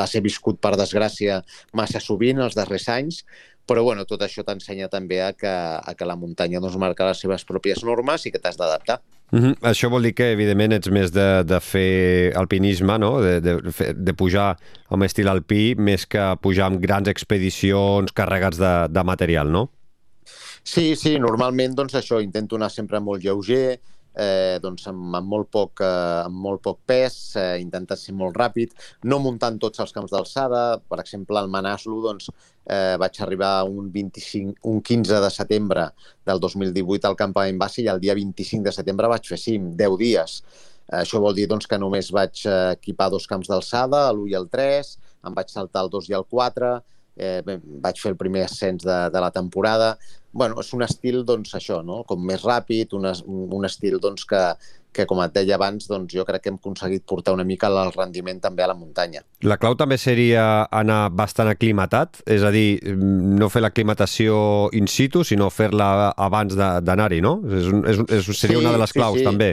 [0.00, 1.40] les he viscut, per desgràcia,
[1.76, 3.22] massa sovint els darrers anys,
[3.70, 7.20] però bueno, tot això t'ensenya també a que, a que la muntanya doncs, marca les
[7.22, 9.00] seves pròpies normes i que t'has d'adaptar.
[9.30, 9.54] Mm -hmm.
[9.70, 13.20] Això vol dir que, evidentment, ets més de, de fer alpinisme, no?
[13.20, 13.60] de, de,
[13.94, 14.56] de pujar
[14.88, 19.70] amb estil alpí, més que pujar amb grans expedicions carregats de, de material, no?
[20.64, 23.78] Sí, sí, normalment doncs això, intento anar sempre molt lleuger,
[24.14, 28.36] eh, doncs amb, amb, molt poc, eh, amb molt poc pes, eh, intentar ser molt
[28.36, 28.72] ràpid,
[29.04, 30.80] no muntant tots els camps d'alçada.
[30.88, 32.30] Per exemple, al Manaslu doncs,
[32.66, 35.90] eh, vaig arribar un, 25, un 15 de setembre
[36.26, 39.98] del 2018 al campament base i el dia 25 de setembre vaig fer cim, 10
[39.98, 40.42] dies.
[40.90, 44.48] Això vol dir doncs, que només vaig eh, equipar dos camps d'alçada, l'1 i el
[44.50, 44.96] 3,
[45.26, 46.72] em vaig saltar el 2 i el 4,
[47.20, 47.42] eh,
[47.84, 49.92] vaig fer el primer ascens de, de la temporada.
[50.32, 52.02] Bueno, és un estil, doncs, això, no?
[52.08, 53.08] com més ràpid, un,
[53.56, 54.42] un estil doncs, que,
[54.94, 57.92] que, com et deia abans, doncs, jo crec que hem aconseguit portar una mica el
[57.94, 59.22] rendiment també a la muntanya.
[59.46, 65.24] La clau també seria anar bastant aclimatat, és a dir, no fer l'aclimatació in situ,
[65.24, 67.38] sinó fer-la abans d'anar-hi, no?
[67.50, 69.28] És, és, és, seria sí, una de les claus, sí, sí.
[69.30, 69.52] també.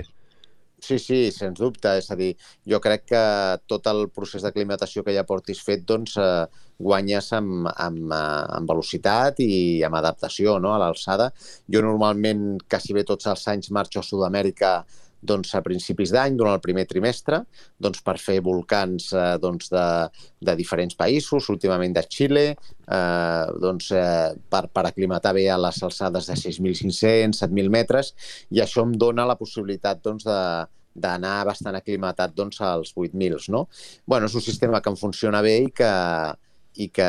[0.78, 1.96] Sí, sí, sens dubte.
[1.98, 2.36] És a dir,
[2.70, 3.24] jo crec que
[3.70, 6.46] tot el procés d'aclimatació que ja portis fet, doncs, eh,
[6.80, 10.76] guanyes amb, amb, eh, amb velocitat i amb adaptació no?
[10.76, 11.32] a l'alçada.
[11.68, 14.80] Jo normalment, quasi bé tots els anys, marxo a Sud-amèrica
[15.28, 17.42] doncs, a principis d'any, durant el primer trimestre,
[17.82, 19.86] doncs, per fer volcans eh, doncs, de,
[20.46, 25.82] de diferents països, últimament de Xile, eh, doncs, eh, per, per aclimatar bé a les
[25.84, 28.13] alçades de 6.500, 7.000 metres,
[28.54, 30.42] i això em dona la possibilitat doncs, de,
[30.98, 33.50] d'anar bastant aclimatat doncs, als 8.000.
[33.54, 33.68] No?
[34.06, 35.94] Bueno, és un sistema que em funciona bé i que,
[36.78, 37.08] i que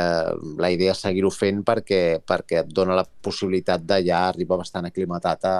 [0.59, 5.45] la idea és seguir-ho fent perquè, perquè et dona la possibilitat ja arribar bastant aclimatat
[5.45, 5.57] a,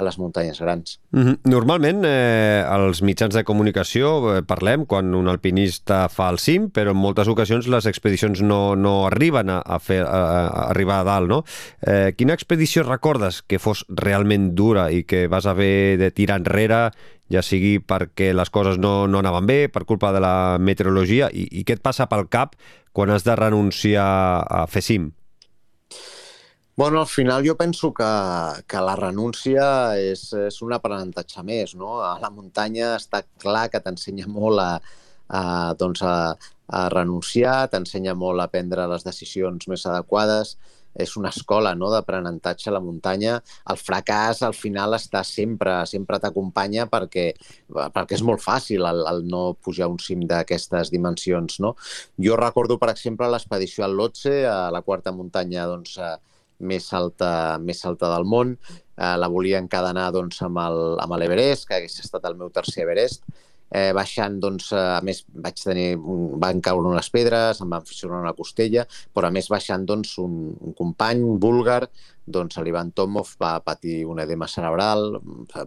[0.00, 0.98] a les muntanyes grans.
[1.10, 1.38] Mm -hmm.
[1.44, 6.90] Normalment, eh, als mitjans de comunicació eh, parlem quan un alpinista fa el cim, però
[6.90, 11.04] en moltes ocasions les expedicions no, no arriben a, a, fer, a, a arribar a
[11.04, 11.44] dalt, no?
[11.86, 16.90] Eh, quina expedició recordes que fos realment dura i que vas haver de tirar enrere
[17.30, 21.46] ja sigui perquè les coses no, no anaven bé, per culpa de la meteorologia, i,
[21.60, 22.56] i què et passa pel cap
[22.92, 24.08] quan has de renunciar
[24.42, 25.10] a fer cim?
[26.80, 28.08] Bueno, al final jo penso que,
[28.66, 29.64] que la renúncia
[30.00, 31.98] és, és un aprenentatge més, no?
[32.00, 34.70] A la muntanya està clar que t'ensenya molt a,
[35.28, 35.42] a,
[35.76, 36.14] doncs a,
[36.72, 40.56] a renunciar, t'ensenya molt a prendre les decisions més adequades,
[40.94, 43.38] és una escola no, d'aprenentatge a la muntanya.
[43.70, 47.28] El fracàs al final està sempre, sempre t'acompanya perquè,
[47.94, 51.60] perquè és molt fàcil el, el no pujar un cim d'aquestes dimensions.
[51.62, 51.74] No?
[52.18, 55.98] Jo recordo, per exemple, l'expedició al Lotse, a la quarta muntanya doncs,
[56.60, 58.56] més alta, més alta del món.
[59.00, 63.24] Eh, la volia encadenar doncs, amb l'Everest, que hagués estat el meu tercer Everest,
[63.70, 65.88] eh, baixant, doncs, a més, vaig tenir,
[66.42, 70.40] van caure unes pedres, em van fissurar una costella, però a més baixant, doncs, un,
[70.58, 71.84] un company búlgar,
[72.30, 75.20] doncs, l'Ivan Tomov va patir un edema cerebral,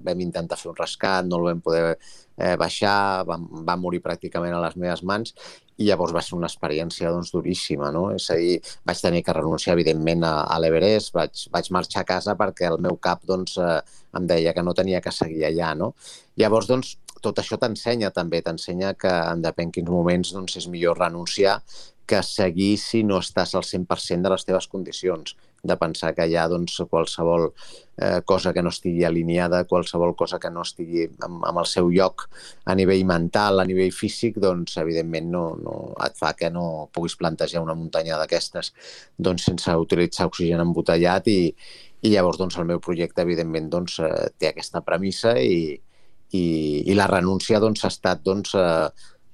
[0.04, 4.56] vam intentar fer un rescat, no el vam poder eh, baixar, va, va morir pràcticament
[4.56, 5.36] a les meves mans,
[5.82, 8.06] i llavors va ser una experiència doncs, duríssima, no?
[8.14, 12.10] És a dir, vaig tenir que renunciar, evidentment, a, a l'Everest, vaig, vaig marxar a
[12.14, 13.80] casa perquè el meu cap doncs, eh,
[14.18, 15.94] em deia que no tenia que seguir allà, no?
[16.40, 21.00] Llavors, doncs, tot això t'ensenya també, t'ensenya que en depèn quins moments doncs, és millor
[21.00, 21.62] renunciar
[22.06, 26.36] que seguir si no estàs al 100% de les teves condicions, de pensar que hi
[26.36, 31.46] ha doncs, qualsevol eh, cosa que no estigui alineada, qualsevol cosa que no estigui amb,
[31.48, 32.26] amb el seu lloc
[32.68, 37.16] a nivell mental, a nivell físic, doncs evidentment no, no et fa que no puguis
[37.16, 38.74] plantejar una muntanya d'aquestes
[39.16, 41.40] doncs, sense utilitzar oxigen embotellat i,
[42.04, 45.80] i llavors doncs, el meu projecte evidentment doncs, eh, té aquesta premissa i,
[46.32, 46.46] i,
[46.90, 48.88] i la renúncia doncs, ha estat doncs, eh,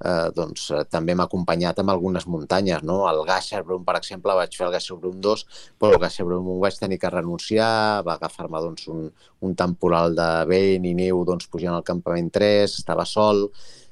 [0.06, 2.84] eh, doncs, eh, també m'ha acompanyat amb algunes muntanyes.
[2.88, 3.02] No?
[3.10, 5.46] El Gasherbrum, per exemple, vaig fer el Gasherbrum 2,
[5.80, 9.10] però el Gasherbrum 1 vaig tenir que renunciar, va agafar-me doncs, un,
[9.46, 13.48] un temporal de vent i neu doncs, pujant al campament 3, estava sol,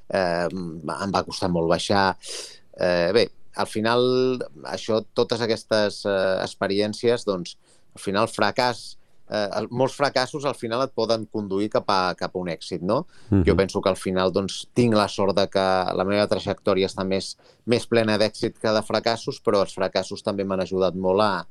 [0.09, 2.11] eh, em va costar molt baixar.
[2.77, 4.03] Eh, bé, al final,
[4.69, 7.57] això, totes aquestes eh, experiències, doncs,
[7.97, 8.96] al final, fracàs
[9.29, 13.05] eh, molts fracassos al final et poden conduir cap a, cap a un èxit, no?
[13.29, 13.43] Uh -huh.
[13.45, 13.57] Jo mhm.
[13.57, 17.37] penso que al final doncs, tinc la sort de que la meva trajectòria està més,
[17.65, 21.47] més plena d'èxit que de fracassos, però els fracassos també m'han ajudat molt a,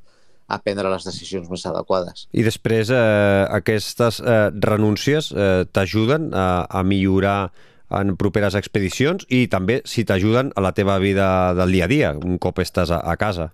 [0.48, 2.28] a prendre les decisions més adequades.
[2.32, 7.52] I després eh, aquestes eh, renúncies eh, t'ajuden a, a millorar
[7.90, 12.12] en properes expedicions i també si t'ajuden a la teva vida del dia a dia,
[12.18, 13.52] un cop estàs a, a casa.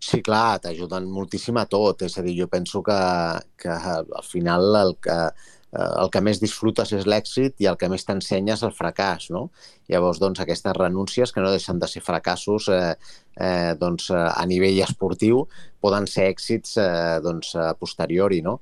[0.00, 2.02] Sí, clar, t'ajuden moltíssim a tot.
[2.06, 2.98] És a dir, jo penso que,
[3.60, 5.16] que al final el que,
[5.76, 9.28] eh, el que més disfrutes és l'èxit i el que més t'ensenya és el fracàs,
[9.34, 9.50] no?
[9.92, 12.94] Llavors, doncs, aquestes renúncies, que no deixen de ser fracassos eh,
[13.36, 15.44] eh, doncs, a nivell esportiu,
[15.84, 18.56] poden ser èxits eh, doncs, a posteriori, no?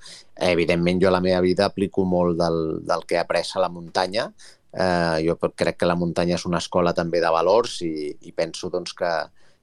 [0.51, 3.71] Evidentment, jo a la meva vida aplico molt del, del que he après a la
[3.71, 4.33] muntanya,
[4.75, 8.75] eh, jo crec que la muntanya és una escola també de valors i, i penso
[8.75, 9.13] doncs, que,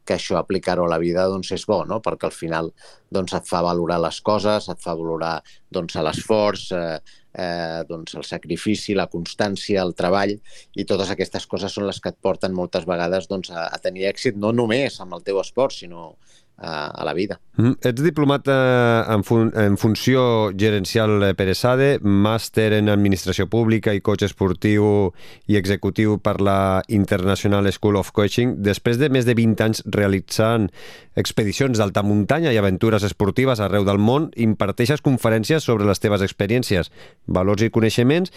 [0.06, 2.00] que això aplicar-ho a la vida doncs, és bo, no?
[2.06, 2.72] perquè al final
[3.12, 5.36] doncs, et fa valorar les coses, et fa valorar
[5.74, 7.00] doncs, l'esforç, eh,
[7.34, 10.36] eh, doncs, el sacrifici, la constància, el treball,
[10.76, 14.08] i totes aquestes coses són les que et porten moltes vegades doncs, a, a tenir
[14.12, 16.14] èxit, no només amb el teu esport, sinó
[16.58, 17.40] a, a la vida.
[17.58, 17.78] Mm.
[17.82, 24.04] Ets diplomat eh, en, fun en funció gerencial per ESADE, màster en Administració Pública i
[24.04, 25.12] coach esportiu
[25.48, 28.58] i executiu per la International School of Coaching.
[28.64, 30.70] Després de més de 20 anys realitzant
[31.16, 36.92] expedicions d'alta muntanya i aventures esportives arreu del món, imparteixes conferències sobre les teves experiències,
[37.28, 38.32] valors i coneixements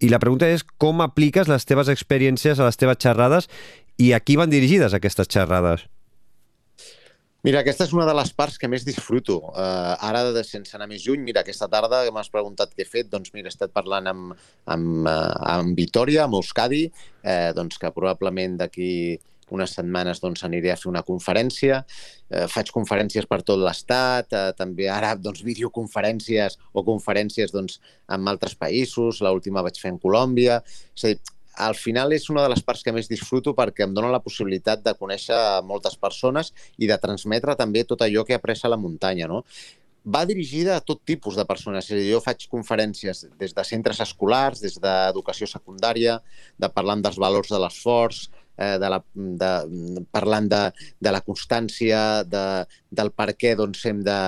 [0.00, 3.48] i la pregunta és com apliques les teves experiències a les teves xerrades
[4.00, 5.84] i a qui van dirigides aquestes xerrades?
[7.40, 9.38] Mira, aquesta és una de les parts que més disfruto.
[9.48, 13.08] Uh, ara, de, sense anar més lluny, mira, aquesta tarda m'has preguntat què he fet,
[13.08, 14.34] doncs mira, he estat parlant amb,
[14.68, 16.82] amb, uh, amb Vitoria, amb Euskadi,
[17.24, 18.90] eh, doncs que probablement d'aquí
[19.50, 21.80] unes setmanes doncs, aniré a fer una conferència.
[22.28, 28.30] Eh, faig conferències per tot l'Estat, eh, també ara doncs, videoconferències o conferències doncs, amb
[28.30, 29.24] altres països.
[29.24, 30.60] L'última vaig fer en Colòmbia.
[30.94, 31.20] És a dir,
[31.60, 34.82] al final és una de les parts que més disfruto perquè em dona la possibilitat
[34.84, 35.38] de conèixer
[35.68, 39.28] moltes persones i de transmetre també tot allò que he après a la muntanya.
[39.28, 39.44] No?
[40.04, 41.84] va dirigida a tot tipus de persones.
[41.84, 46.20] És a dir, jo faig conferències des de centres escolars, des d'educació secundària,
[46.58, 49.52] de parlant dels valors de l'esforç, eh, de la, de,
[50.10, 50.62] parlant de,
[51.00, 52.44] de la constància, de,
[52.90, 54.20] del per què doncs, hem, de,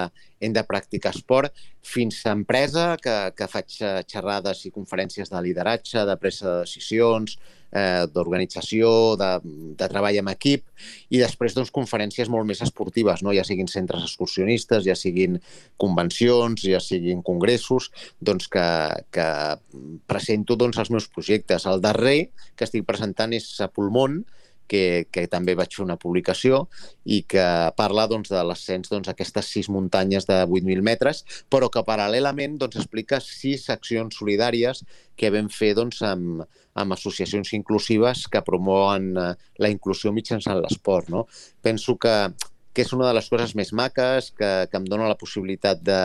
[0.42, 5.42] hem de practicar esport, fins a empresa, que, que faig eh, xerrades i conferències de
[5.42, 7.38] lideratge, de presa de decisions,
[7.72, 8.90] eh, d'organització,
[9.20, 9.30] de,
[9.78, 10.66] de treball amb equip,
[11.10, 13.34] i després doncs, conferències molt més esportives, no?
[13.36, 15.40] ja siguin centres excursionistes, ja siguin
[15.80, 17.90] convencions, ja siguin congressos,
[18.20, 18.68] doncs que,
[19.14, 19.28] que
[20.10, 21.66] presento doncs, els meus projectes.
[21.70, 24.22] El darrer que estic presentant és a Pulmón,
[24.72, 26.62] que, que també vaig fer una publicació
[27.04, 27.44] i que
[27.76, 32.78] parla doncs, de l'ascens doncs, aquestes sis muntanyes de 8.000 metres, però que paral·lelament doncs,
[32.80, 34.80] explica sis accions solidàries
[35.18, 36.46] que vam fer doncs, amb,
[36.80, 41.10] amb associacions inclusives que promouen eh, la inclusió mitjançant l'esport.
[41.12, 41.26] No?
[41.60, 42.14] Penso que,
[42.72, 46.00] que és una de les coses més maques, que, que em dona la possibilitat de,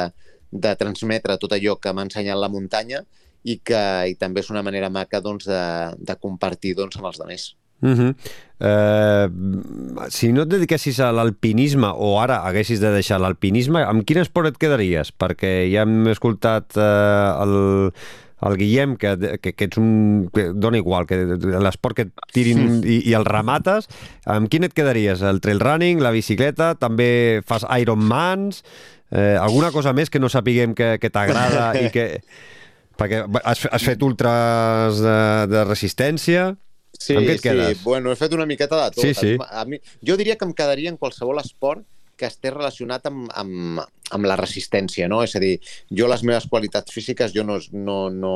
[0.51, 3.05] de transmetre tot allò que m'ha ensenyat la muntanya
[3.47, 3.79] i que
[4.11, 5.63] i també és una manera maca doncs, de,
[6.03, 7.47] de compartir doncs, amb els altres.
[7.81, 8.11] Uh -huh.
[8.59, 14.17] uh, si no et dediquessis a l'alpinisme o ara haguessis de deixar l'alpinisme, amb quin
[14.17, 15.13] esport et quedaries?
[15.13, 18.01] Perquè ja hem escoltat uh, el,
[18.41, 20.29] el Guillem, que, que, que ets un...
[20.33, 23.89] Que dona igual, que l'esport que et tirin i, i el remates,
[24.25, 25.21] amb quin et quedaries?
[25.21, 28.63] El trail running, la bicicleta, també fas Ironmans,
[29.11, 32.07] eh, alguna cosa més que no sapiguem que, que t'agrada i que...
[32.97, 35.19] Perquè has, has fet ultras de,
[35.51, 36.55] de resistència...
[36.97, 37.47] Sí, amb què et sí.
[37.49, 37.83] quedes?
[37.83, 39.05] Bueno, he fet una miqueta de tot.
[39.05, 39.35] Sí, sí.
[39.49, 41.85] A mi, jo diria que em quedaria en qualsevol esport
[42.17, 43.83] que estés relacionat amb, amb,
[44.15, 45.23] amb la resistència, no?
[45.25, 45.55] És a dir,
[45.99, 48.35] jo les meves qualitats físiques, jo no, no, no,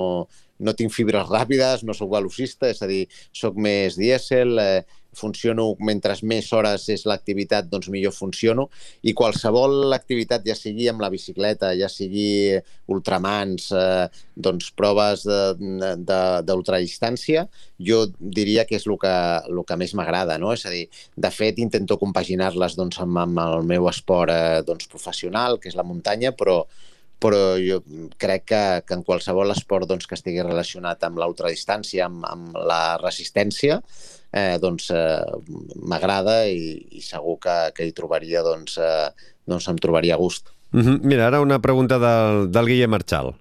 [0.59, 3.05] no tinc fibres ràpides, no sóc velocista, és a dir,
[3.35, 8.69] sóc més dièsel, eh, funciono mentre més hores és l'activitat, doncs millor funciono.
[9.03, 12.59] I qualsevol activitat, ja sigui amb la bicicleta, ja sigui
[12.91, 17.47] ultramans, eh, doncs proves d'ultradistància,
[17.81, 19.15] jo diria que és el que,
[19.51, 20.53] el que més m'agrada, no?
[20.55, 24.87] És a dir, de fet, intento compaginar-les doncs, amb, amb el meu esport eh, doncs,
[24.91, 26.61] professional, que és la muntanya, però,
[27.21, 27.81] però jo
[28.21, 32.97] crec que, que en qualsevol esport doncs, que estigui relacionat amb l'ultradistància, amb, amb la
[33.01, 33.81] resistència,
[34.31, 35.21] eh, doncs eh,
[35.85, 40.49] m'agrada i, i segur que, que hi trobaria, doncs, eh, doncs em trobaria gust.
[40.73, 40.99] -hmm.
[41.03, 43.35] Mira, ara una pregunta del, del Guillem Marchal.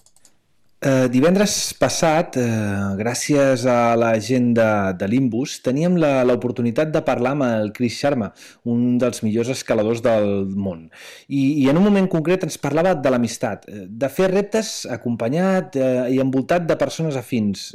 [0.80, 7.34] Eh, divendres passat, eh, gràcies a la gent de, de Limbus, teníem l'oportunitat de parlar
[7.34, 8.30] amb el Chris Sharma,
[8.64, 10.86] un dels millors escaladors del món.
[11.28, 15.76] I, i en un moment concret ens parlava de l'amistat, eh, de fer reptes acompanyat
[15.76, 17.66] eh, i envoltat de persones afins,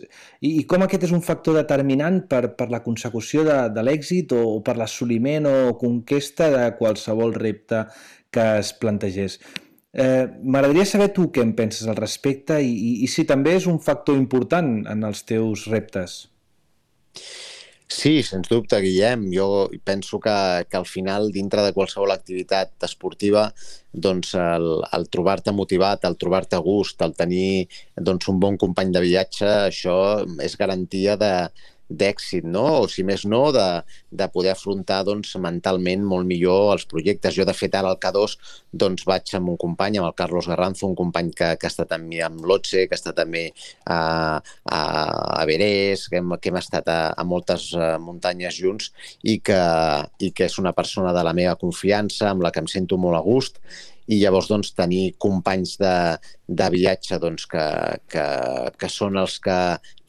[0.41, 4.33] i, i com aquest és un factor determinant per, per la consecució de, de l'èxit
[4.33, 7.85] o, o per l'assoliment o conquesta de qualsevol repte
[8.33, 9.37] que es plantegés.
[9.95, 13.67] Eh, M'agradaria saber tu què en penses al respecte i, i, i si també és
[13.71, 16.25] un factor important en els teus reptes.
[17.87, 19.27] Sí, sens dubte, Guillem.
[19.31, 20.35] Jo penso que,
[20.67, 23.45] que al final, dintre de qualsevol activitat esportiva,
[23.93, 24.65] doncs el,
[24.97, 29.99] el trobar-te motivat, el trobar-te gust, el tenir doncs, un bon company de viatge, això
[30.43, 31.31] és garantia de,
[31.89, 32.65] d'èxit, no?
[32.83, 33.65] o si més no, de,
[34.09, 37.35] de poder afrontar doncs, mentalment molt millor els projectes.
[37.37, 38.37] Jo, de fet, ara al K2
[38.73, 41.93] doncs, vaig amb un company, amb el Carlos Garranzo, un company que, que ha estat
[41.95, 43.47] amb l'Otse, que estat també
[43.85, 43.99] a,
[44.39, 44.81] a,
[45.39, 48.91] a Berès, que hem, que hem estat a, a moltes eh, muntanyes junts
[49.23, 49.61] i que,
[50.19, 53.19] i que és una persona de la meva confiança, amb la que em sento molt
[53.19, 53.61] a gust
[54.05, 55.93] i llavors doncs, tenir companys de,
[56.47, 57.65] de viatge doncs, que,
[58.11, 58.25] que,
[58.77, 59.57] que són els que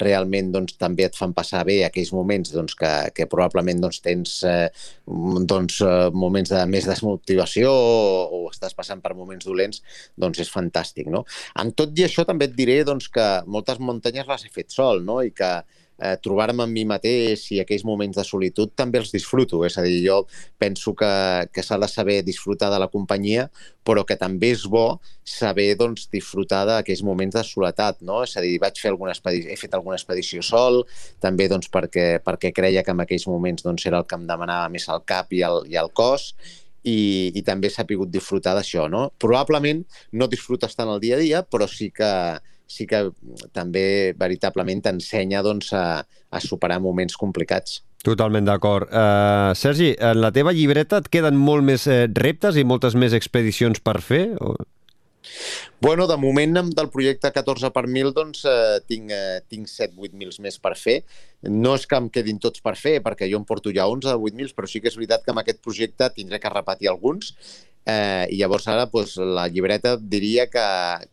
[0.03, 4.37] realment doncs, també et fan passar bé aquells moments doncs, que, que probablement doncs, tens
[4.49, 4.69] eh,
[5.07, 7.97] doncs, eh, moments de més desmotivació o,
[8.39, 9.83] o estàs passant per moments dolents,
[10.17, 11.11] doncs és fantàstic.
[11.13, 11.25] No?
[11.61, 15.05] En tot i això també et diré doncs, que moltes muntanyes les he fet sol
[15.07, 15.23] no?
[15.25, 15.51] i que
[15.99, 19.63] eh, trobar-me amb mi mateix i aquells moments de solitud també els disfruto.
[19.67, 20.23] És a dir, jo
[20.61, 21.11] penso que,
[21.53, 23.49] que s'ha de saber disfrutar de la companyia,
[23.87, 28.03] però que també és bo saber doncs, disfrutar d'aquells moments de soledat.
[28.03, 28.23] No?
[28.27, 30.83] És a dir, vaig fer alguna expedició, he fet alguna expedició sol,
[31.23, 34.71] també doncs, perquè, perquè creia que en aquells moments doncs, era el que em demanava
[34.73, 36.33] més al cap i al, i al cos,
[36.87, 39.09] i, i també s'ha pogut disfrutar d'això, no?
[39.23, 39.83] Probablement
[40.15, 42.11] no disfrutes tant el dia a dia, però sí que,
[42.67, 43.07] sí que
[43.55, 47.81] també veritablement t'ensenya doncs, a, a superar moments complicats.
[48.07, 48.91] Totalment d'acord.
[48.93, 53.17] Uh, Sergi, en la teva llibreta et queden molt més eh, reptes i moltes més
[53.17, 54.29] expedicions per fer?
[54.39, 54.55] O...
[55.83, 60.39] Bueno, de moment del projecte 14 per 1000 doncs, eh, tinc, eh, tinc 7-8 mils
[60.43, 61.01] més per fer.
[61.51, 64.17] No és que em quedin tots per fer, perquè jo em porto ja 11 de
[64.31, 67.35] 8 mils, però sí que és veritat que amb aquest projecte tindré que repetir alguns
[67.87, 70.63] Eh, I llavors ara doncs, la llibreta diria que,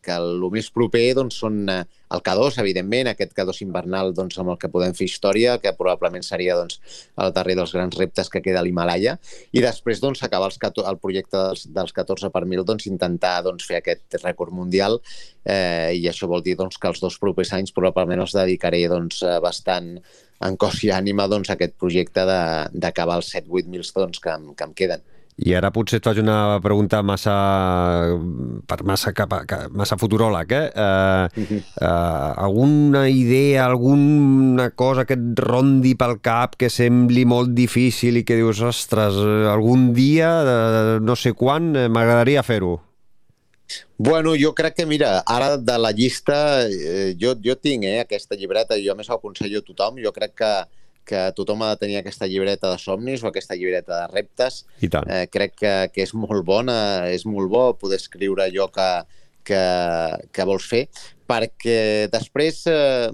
[0.01, 4.55] que el més proper doncs, són eh, el K2, evidentment, aquest K2 invernal doncs, amb
[4.55, 6.79] el que podem fer història, que probablement seria doncs,
[7.21, 9.19] el darrer dels grans reptes que queda a l'Himalaya,
[9.53, 13.69] i després doncs, acabar els, el projecte dels, dels 14 per 1000, doncs, intentar doncs,
[13.69, 14.97] fer aquest rècord mundial,
[15.45, 19.21] eh, i això vol dir doncs, que els dos propers anys probablement els dedicaré doncs,
[19.45, 19.99] bastant
[20.43, 24.71] en cos i ànima doncs, a aquest projecte d'acabar els 7-8 mils doncs, que, que
[24.71, 25.05] em queden.
[25.41, 27.33] I ara potser et faig una pregunta massa,
[28.69, 29.33] per massa, cap,
[29.73, 30.67] massa futuròleg, eh?
[30.77, 38.21] Uh, uh, alguna idea, alguna cosa que et rondi pel cap que sembli molt difícil
[38.21, 39.17] i que dius, ostres,
[39.49, 42.77] algun dia, uh, no sé quan, m'agradaria fer-ho?
[43.97, 48.35] Bueno, jo crec que, mira, ara de la llista, eh, jo, jo tinc eh, aquesta
[48.35, 50.51] llibreta i jo més ho aconsello a tothom, jo crec que
[51.07, 54.63] que tothom ha de tenir aquesta llibreta de somnis o aquesta llibreta de reptes.
[54.81, 55.09] I tant.
[55.09, 56.77] Eh, crec que, que és molt bona,
[57.11, 58.89] és molt bo poder escriure allò que,
[59.47, 59.63] que,
[60.33, 60.85] que vols fer,
[61.29, 63.11] perquè després eh,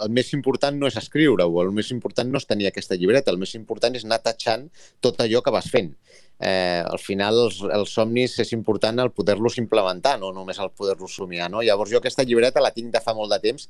[0.00, 3.40] el més important no és escriure-ho, el més important no és tenir aquesta llibreta, el
[3.40, 4.68] més important és anar tatxant
[5.04, 5.92] tot allò que vas fent.
[6.40, 11.18] Eh, al final els, els somnis és important el poder-los implementar, no només el poder-los
[11.20, 11.50] somiar.
[11.52, 11.60] No?
[11.66, 13.68] Llavors jo aquesta llibreta la tinc de fa molt de temps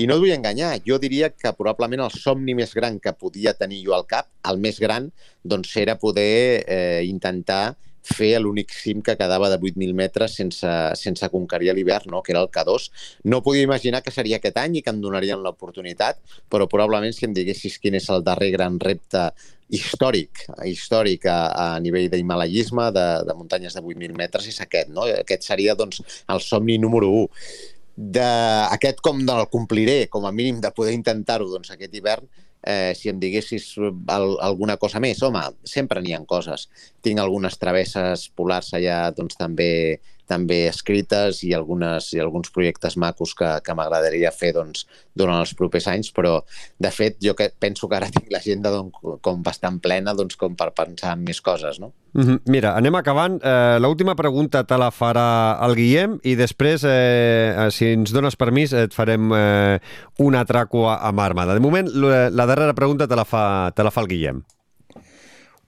[0.00, 3.52] i no et vull enganyar, jo diria que probablement el somni més gran que podia
[3.52, 5.10] tenir jo al cap, el més gran,
[5.44, 11.28] doncs era poder eh, intentar fer l'únic cim que quedava de 8.000 metres sense, sense
[11.30, 12.22] conquerir l'hivern, no?
[12.22, 12.88] que era el K2.
[13.30, 16.18] No podia imaginar que seria aquest any i que em donarien l'oportunitat,
[16.50, 19.28] però probablement si em diguessis quin és el darrer gran repte
[19.72, 24.90] històric, històric a, a nivell d'himalayisme, de, de muntanyes de 8.000 metres, és aquest.
[24.92, 25.06] No?
[25.22, 30.70] Aquest seria doncs, el somni número 1 d'aquest com del compliré, com a mínim de
[30.74, 32.28] poder intentar-ho doncs, aquest hivern,
[32.62, 36.68] eh, si em diguessis al, alguna cosa més, home, sempre n'hi ha coses.
[37.02, 40.00] Tinc algunes travesses polars allà doncs, també
[40.32, 45.52] també escrites i, algunes, i alguns projectes macos que, que m'agradaria fer doncs, durant els
[45.58, 46.38] propers anys, però
[46.80, 50.56] de fet jo que penso que ara tinc l'agenda doncs, com bastant plena doncs, com
[50.56, 51.80] per pensar en més coses.
[51.82, 51.92] No?
[52.12, 52.40] Mm -hmm.
[52.46, 53.40] Mira, anem acabant.
[53.42, 58.72] Eh, L'última pregunta te la farà el Guillem i després, eh, si ens dones permís,
[58.72, 59.78] et farem eh,
[60.18, 61.54] un atraco a Marmada.
[61.54, 64.42] De moment, la darrera pregunta te la fa, te la fa el Guillem.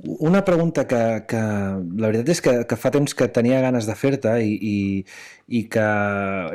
[0.02, 3.94] Una pregunta que, que la veritat és que, que fa temps que tenia ganes de
[3.96, 4.78] fer-te i, i,
[5.54, 5.84] i que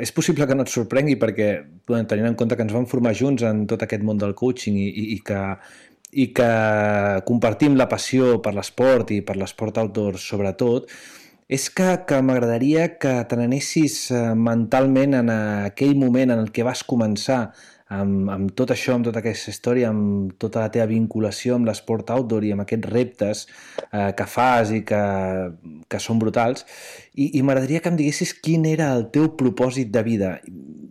[0.04, 1.48] és possible que no et sorprengui perquè
[1.88, 4.90] tenint en compte que ens vam formar junts en tot aquest món del coaching i,
[4.90, 5.40] i, i que
[6.10, 6.50] i que
[7.26, 10.90] compartim la passió per l'esport i per l'esport outdoor sobretot,
[11.50, 16.66] és que, que m'agradaria que te n'anessis eh, mentalment en aquell moment en el que
[16.66, 17.40] vas començar
[17.90, 22.12] amb, amb tot això, amb tota aquesta història, amb tota la teva vinculació amb l'esport
[22.14, 23.44] outdoor i amb aquests reptes
[23.90, 25.02] eh, que fas i que,
[25.90, 26.64] que són brutals,
[27.14, 30.36] i, i m'agradaria que em diguessis quin era el teu propòsit de vida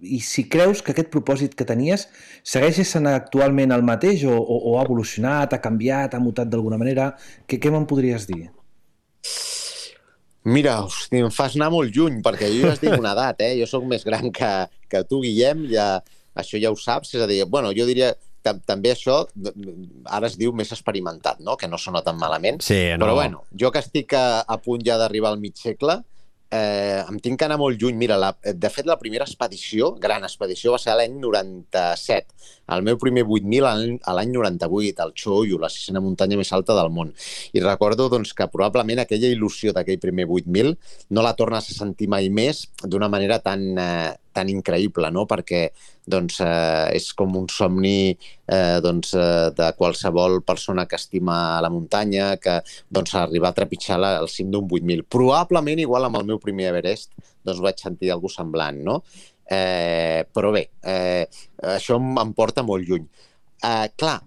[0.01, 2.07] i si creus que aquest propòsit que tenies
[2.43, 6.79] segueix sent actualment el mateix o, o, o ha evolucionat, ha canviat, ha mutat d'alguna
[6.79, 7.11] manera,
[7.47, 8.47] què, què me'n podries dir?
[10.49, 13.57] Mira, hosti, em fas anar molt lluny, perquè jo ja estic una edat, eh?
[13.59, 14.51] Jo sóc més gran que,
[14.89, 15.99] que tu, Guillem, ja,
[16.41, 18.13] això ja ho saps, és a dir, bueno, jo diria
[18.65, 19.17] també això
[20.07, 21.57] ara es diu més experimentat, no?
[21.59, 22.61] que no sona tan malament.
[22.63, 23.05] Sí, no.
[23.05, 25.99] Però bueno, jo que estic a, a punt ja d'arribar al mig segle,
[26.51, 27.97] eh, em tinc que anar molt lluny.
[27.99, 32.33] Mira, la, de fet, la primera expedició, gran expedició, va ser l'any 97.
[32.75, 36.91] El meu primer 8.000 a l'any 98, al Choyo, la sisena muntanya més alta del
[36.93, 37.13] món.
[37.53, 40.75] I recordo doncs, que probablement aquella il·lusió d'aquell primer 8.000
[41.15, 45.25] no la tornes a sentir mai més d'una manera tan, eh, tan increïble, no?
[45.29, 45.63] perquè
[46.09, 51.71] doncs, eh, és com un somni eh, doncs, eh, de qualsevol persona que estima la
[51.73, 52.59] muntanya, que
[52.89, 55.05] doncs, arribar a trepitjar la, el cim d'un 8.000.
[55.09, 57.13] Probablement, igual amb el meu primer Everest,
[57.45, 59.01] doncs vaig sentir alguna semblant, no?
[59.49, 61.25] Eh, però bé, eh,
[61.75, 63.07] això em, porta molt lluny.
[63.65, 64.19] Eh, clar,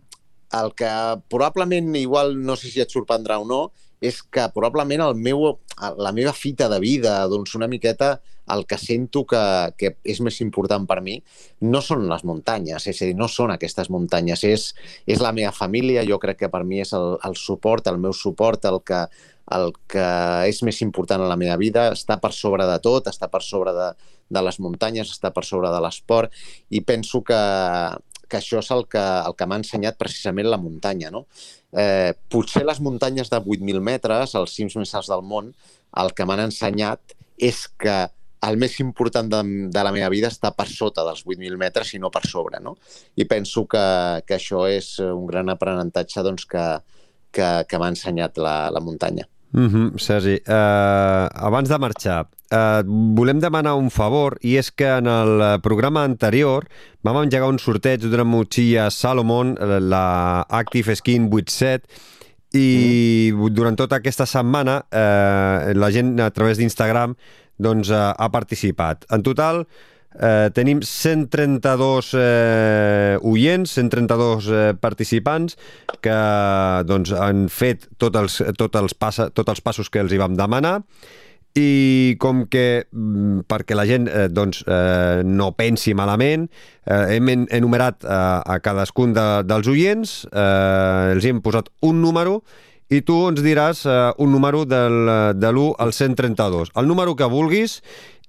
[0.58, 0.90] el que
[1.32, 3.62] probablement, igual no sé si et sorprendrà o no,
[4.02, 5.46] és que probablement el meu,
[5.78, 8.16] la meva fita de vida, doncs una miqueta
[8.50, 9.42] el que sento que,
[9.78, 11.18] que és més important per mi
[11.62, 14.68] no són les muntanyes, és a dir, no són aquestes muntanyes, és,
[15.06, 18.14] és la meva família, jo crec que per mi és el, el suport, el meu
[18.16, 19.04] suport, el que,
[19.56, 20.06] el que
[20.50, 23.74] és més important en la meva vida, està per sobre de tot, està per sobre
[23.76, 23.90] de,
[24.32, 26.32] de les muntanyes, està per sobre de l'esport
[26.70, 27.42] i penso que,
[28.28, 31.12] que això és el que, el que m'ha ensenyat precisament la muntanya.
[31.14, 31.26] No?
[31.72, 35.52] Eh, potser les muntanyes de 8.000 metres, els cims més alts del món,
[36.02, 37.96] el que m'han ensenyat és que
[38.48, 42.00] el més important de, de la meva vida està per sota dels 8.000 metres i
[42.02, 42.60] no per sobre.
[42.62, 42.74] No?
[43.14, 43.84] I penso que,
[44.26, 46.66] que això és un gran aprenentatge doncs, que,
[47.30, 49.28] que, que m'ha ensenyat la, la muntanya.
[49.52, 52.80] Mm -hmm, Sergi, uh, abans de marxar, uh,
[53.14, 56.64] volem demanar un favor i és que en el programa anterior
[57.02, 61.84] vam engegar un sorteig d'una motxilla Salomon, la Active Skin 87,
[62.52, 63.52] i mm.
[63.54, 67.14] durant tota aquesta setmana eh, la gent a través d'Instagram
[67.62, 69.06] doncs, eh, ha participat.
[69.14, 69.64] En total
[70.18, 75.58] eh, tenim 132 eh, oients, 132 eh, participants
[76.04, 76.20] que
[76.88, 80.36] doncs, han fet tots els, tot els, passa, tots els passos que els hi vam
[80.38, 80.80] demanar
[81.58, 86.46] i com que mm, perquè la gent eh, doncs, eh, no pensi malament,
[86.86, 88.16] eh, hem enumerat eh,
[88.54, 92.40] a cadascun de, dels oients, eh, els hem posat un número
[92.92, 94.98] i tu ens diràs eh, un número del,
[95.38, 96.74] de l'1 al 132.
[96.76, 97.78] El número que vulguis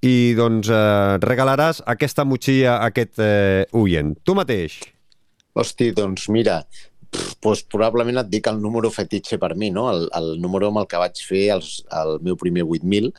[0.03, 4.15] i doncs eh, regalaràs aquesta motxilla a aquest eh, oient.
[4.23, 4.79] Tu mateix.
[5.59, 9.89] Hosti, doncs mira, pff, doncs probablement et dic el número fetitxe per mi, no?
[9.91, 13.11] el, el número amb el que vaig fer els, el meu primer 8.000,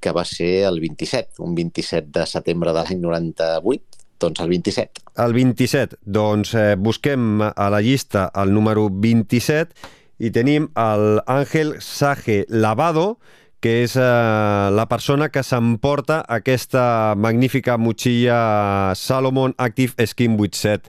[0.00, 5.04] que va ser el 27, un 27 de setembre de l'any 98, doncs el 27.
[5.24, 11.78] El 27, doncs eh, busquem a la llista el número 27 i tenim el Àngel
[11.80, 13.16] Sage Lavado,
[13.60, 20.88] que és eh, la persona que s'emporta aquesta magnífica motxilla Salomon Active Skin 87.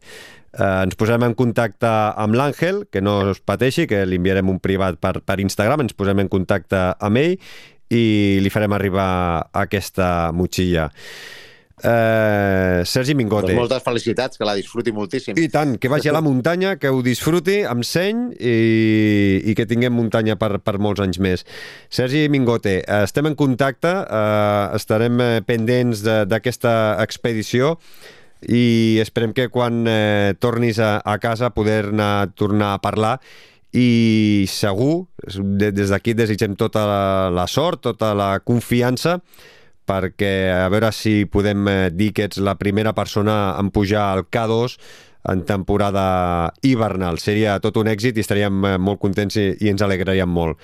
[0.51, 4.59] Eh, ens posem en contacte amb l'Àngel, que no es pateixi, que li enviarem un
[4.63, 7.37] privat per, per Instagram, ens posem en contacte amb ell
[7.91, 9.11] i li farem arribar
[9.63, 10.89] aquesta motxilla.
[11.83, 13.49] Eh, Sergi Mingote.
[13.49, 15.37] Doncs moltes felicitats, que la disfruti moltíssim.
[15.39, 18.55] I tant, que vagi a la muntanya, que ho disfruti amb seny i,
[19.49, 21.45] i que tinguem muntanya per, per molts anys més.
[21.89, 27.75] Sergi Mingote, estem en contacte, eh, estarem eh, pendents d'aquesta expedició
[28.49, 33.15] i esperem que quan eh, tornis a, a casa poder-ne tornar a parlar
[33.71, 39.21] i segur, des d'aquí desitgem tota la, la sort, tota la confiança
[39.87, 44.25] perquè a veure si podem eh, dir que ets la primera persona en pujar al
[44.29, 44.77] K2
[45.31, 47.19] en temporada hivernal.
[47.21, 50.61] Seria tot un èxit i estaríem eh, molt contents i, i ens alegraríem molt.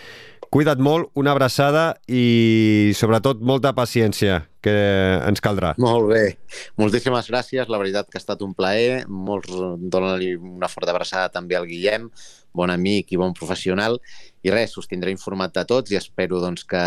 [0.47, 4.75] Cuida't molt, una abraçada i sobretot molta paciència, que
[5.27, 5.73] ens caldrà.
[5.81, 6.23] Molt bé.
[6.79, 9.03] Moltíssimes gràcies, la veritat que ha estat un plaer.
[9.11, 12.07] Molts donen-li una forta abraçada també al Guillem,
[12.55, 13.99] bon amic i bon professional,
[14.47, 16.83] i res, us tindré informat de tots i espero doncs, que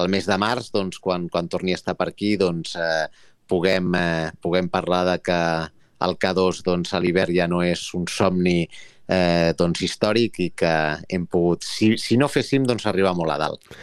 [0.00, 3.06] el mes de març, doncs, quan, quan torni a estar per aquí, doncs, eh,
[3.50, 5.40] puguem, eh, puguem parlar de que
[6.06, 10.74] el K2 doncs, a l'hivern ja no és un somni eh, doncs, històric i que
[11.10, 13.74] hem pogut, si, si no féssim, doncs arribar molt a dalt.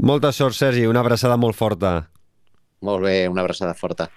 [0.00, 2.08] Molta sort, Sergi, una abraçada molt forta.
[2.80, 4.08] Molt bé, una abraçada forta.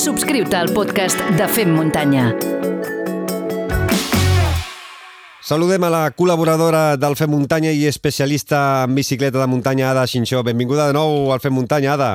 [0.00, 2.30] Subscriu-te al podcast de Fem Muntanya.
[5.44, 10.40] Saludem a la col·laboradora del Fem Muntanya i especialista en bicicleta de muntanya, Ada Xinxó.
[10.40, 12.12] Benvinguda de nou al Fem Muntanya, Ada.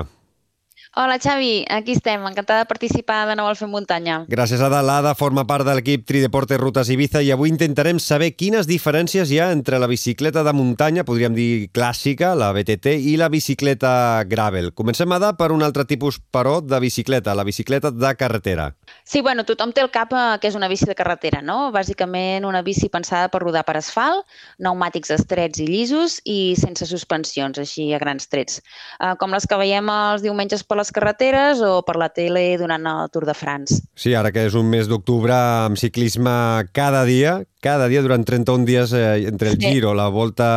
[1.01, 4.17] Hola Xavi, aquí estem, encantada de participar de nou al Fem Muntanya.
[4.27, 4.81] Gràcies, Ada.
[4.83, 9.37] L'Ada forma part de l'equip Trideporte Rutes Ibiza i avui intentarem saber quines diferències hi
[9.39, 14.73] ha entre la bicicleta de muntanya, podríem dir clàssica, la BTT, i la bicicleta gravel.
[14.75, 18.67] Comencem, Ada, per un altre tipus, però, de bicicleta, la bicicleta de carretera.
[19.07, 21.71] Sí, bueno, tothom té el cap eh, que és una bici de carretera, no?
[21.71, 24.27] Bàsicament una bici pensada per rodar per asfalt,
[24.59, 28.59] pneumàtics estrets i llisos i sense suspensions, així a grans trets.
[28.99, 32.85] Eh, com les que veiem els diumenges per les carreteres o per la tele durant
[32.89, 33.79] el Tour de France.
[33.95, 36.33] Sí, ara que és un mes d'octubre amb ciclisme
[36.75, 39.73] cada dia, cada dia durant 31 dies eh, entre el sí.
[39.73, 40.49] Giro, la Volta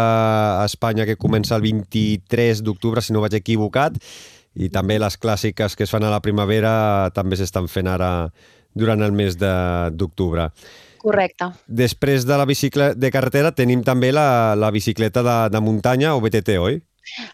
[0.61, 3.99] a Espanya que comença el 23 d'octubre, si no vaig equivocat,
[4.55, 8.31] i també les clàssiques que es fan a la primavera també s'estan fent ara
[8.75, 10.51] durant el mes d'octubre.
[11.03, 11.49] Correcte.
[11.67, 16.23] Després de la bicicleta de carretera tenim també la, la bicicleta de, de muntanya o
[16.23, 16.79] BTT, oi?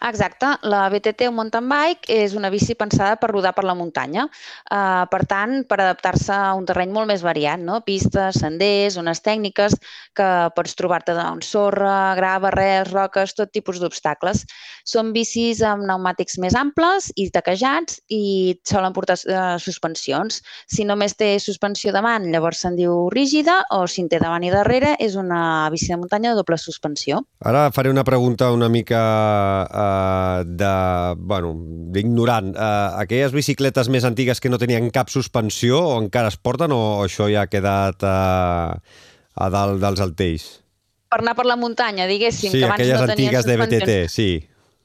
[0.01, 0.47] Exacte.
[0.67, 4.25] La BTT o mountain bike és una bici pensada per rodar per la muntanya.
[4.69, 7.79] Uh, per tant, per adaptar-se a un terreny molt més variat, no?
[7.85, 9.75] pistes, senders, zones tècniques,
[10.17, 14.45] que pots trobar-te doncs, sorra, grava, rels, roques, tot tipus d'obstacles.
[14.89, 20.41] Són bicis amb pneumàtics més amples i taquejats i solen portar uh, suspensions.
[20.69, 24.51] Si només té suspensió davant, llavors se'n diu rígida, o si en té davant i
[24.53, 27.23] darrere, és una bici de muntanya de doble suspensió.
[27.45, 28.99] Ara faré una pregunta una mica
[29.65, 30.71] uh, de,
[31.19, 31.53] bueno,
[31.93, 32.53] d'ignorant.
[32.55, 36.81] Uh, aquelles bicicletes més antigues que no tenien cap suspensió o encara es porten o
[37.03, 38.77] això ja ha quedat uh,
[39.39, 40.47] a dalt dels altells?
[41.09, 43.57] Per anar per la muntanya, diguéssim, sí, que abans aquelles no antigues de.
[43.57, 44.29] BTT, sí.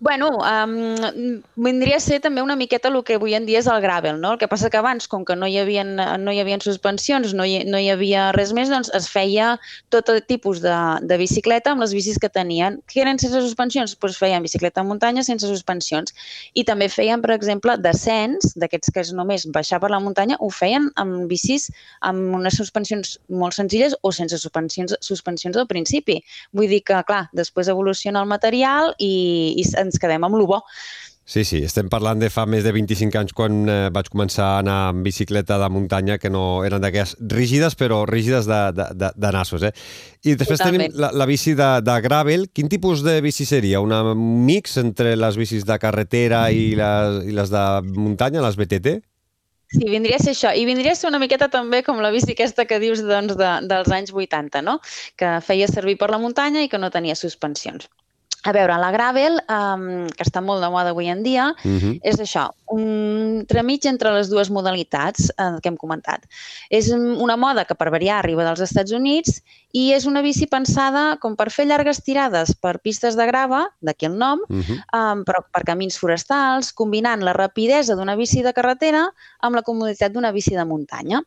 [0.01, 3.79] Bueno, um, vindria a ser també una miqueta el que avui en dia és el
[3.81, 4.33] gravel, no?
[4.35, 7.47] El que passa que abans, com que no hi havia, no hi havia suspensions, no
[7.47, 9.53] hi, no hi havia res més, doncs es feia
[9.95, 10.75] tot el tipus de,
[11.07, 12.81] de bicicleta amb les bicis que tenien.
[12.91, 13.95] Que eren sense suspensions?
[13.95, 16.13] Doncs feien bicicleta a muntanya sense suspensions.
[16.59, 20.51] I també feien, per exemple, descens, d'aquests que és només baixar per la muntanya, ho
[20.51, 21.71] feien amb bicis
[22.03, 26.19] amb unes suspensions molt senzilles o sense suspensions, suspensions al principi.
[26.53, 30.63] Vull dir que, clar, després evoluciona el material i, i ens quedem amb lo bo.
[31.25, 34.59] Sí, sí, estem parlant de fa més de 25 anys quan eh, vaig començar a
[34.61, 39.09] anar amb bicicleta de muntanya, que no eren d'aquelles rígides, però rígides de, de, de,
[39.17, 39.65] de nassos.
[39.65, 39.73] Eh?
[40.29, 40.85] I després Totalment.
[40.85, 42.45] tenim la, la bici de, de gravel.
[42.53, 43.81] Quin tipus de bici seria?
[43.81, 47.65] Una un mix entre les bicis de carretera i les, i les de
[47.97, 48.99] muntanya, les BTT?
[49.73, 50.53] Sí, vindria a ser això.
[50.53, 53.51] I vindria a ser una miqueta també com la bici aquesta que dius doncs, de,
[53.73, 54.77] dels anys 80, no?
[55.17, 57.89] que feia servir per la muntanya i que no tenia suspensions.
[58.45, 62.01] A veure, la gravel, um, que està molt de moda avui en dia, Uh -huh.
[62.05, 66.21] és això, un tremig entre les dues modalitats eh, que hem comentat.
[66.71, 69.43] És una moda que per variar arriba dels Estats Units
[69.73, 74.07] i és una bici pensada com per fer llargues tirades per pistes de grava, d'aquí
[74.07, 74.79] el nom, Uh -huh.
[74.93, 80.13] um, però per camins forestals, combinant la rapidesa d'una bici de carretera amb la comoditat
[80.13, 81.23] d'una bici de muntanya.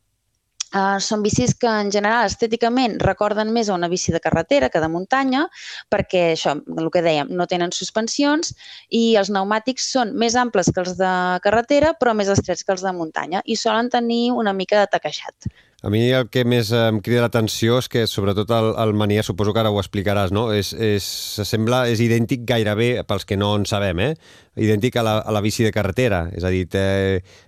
[0.76, 4.82] Uh, són bicis que en general estèticament recorden més a una bici de carretera que
[4.84, 5.46] de muntanya
[5.88, 8.52] perquè això, el que dèiem, no tenen suspensions
[8.92, 11.14] i els pneumàtics són més amples que els de
[11.46, 15.48] carretera però més estrets que els de muntanya i solen tenir una mica de taquejat.
[15.86, 19.54] A mi el que més em crida l'atenció és que, sobretot, el, el manier, suposo
[19.54, 20.48] que ara ho explicaràs, no?
[20.52, 21.06] És, és,
[21.46, 24.16] sembla, és idèntic gairebé, pels que no en sabem, eh?
[24.58, 26.28] Idèntic a la, a la bici de carretera.
[26.36, 26.86] És a dir, té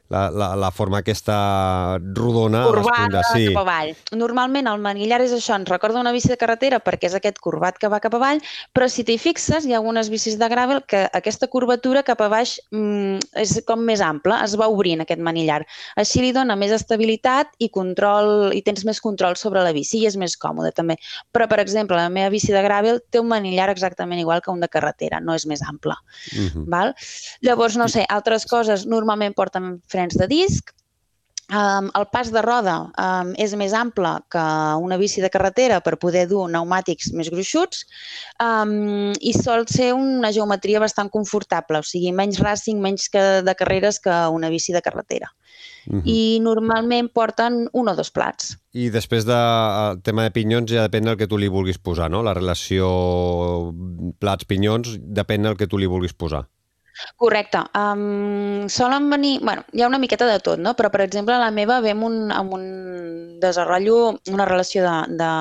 [0.09, 3.27] la, la, la forma aquesta rodona a les Corbada puntes.
[3.33, 3.45] Sí.
[3.53, 3.91] cap avall.
[4.17, 7.77] Normalment el manillar és això, ens recorda una bici de carretera perquè és aquest corbat
[7.79, 8.41] que va cap avall,
[8.73, 12.29] però si t'hi fixes, hi ha algunes bicis de gravel que aquesta curvatura cap a
[12.31, 15.61] baix mm, és com més ampla, es va obrint aquest manillar.
[15.99, 20.09] Així li dona més estabilitat i control i tens més control sobre la bici i
[20.09, 20.97] és més còmode també.
[21.35, 24.63] Però, per exemple, la meva bici de gravel té un manillar exactament igual que un
[24.63, 25.93] de carretera, no és més ample.
[26.33, 26.65] Uh -huh.
[26.65, 26.95] Val?
[27.45, 30.73] Llavors, no sé, altres coses normalment porten frens de disc,
[31.49, 34.41] Um, el pas de roda um, és més ample que
[34.85, 37.87] una bici de carretera per poder dur pneumàtics més gruixuts
[38.37, 43.55] um, i sol ser una geometria bastant confortable, o sigui, menys racing, menys que de
[43.57, 45.31] carreres que una bici de carretera.
[45.87, 46.01] Uh -huh.
[46.05, 48.55] I normalment porten un o dos plats.
[48.71, 52.21] I després del tema de pinyons ja depèn del que tu li vulguis posar, no?
[52.21, 53.73] La relació
[54.19, 56.45] plats-pinyons depèn del que tu li vulguis posar.
[57.17, 57.61] Correcte.
[57.75, 59.39] Um, solen venir...
[59.43, 60.75] bueno, hi ha una miqueta de tot, no?
[60.75, 62.65] Però, per exemple, la meva ve amb un, amb un
[63.39, 65.31] desenrotllo, una relació de, de,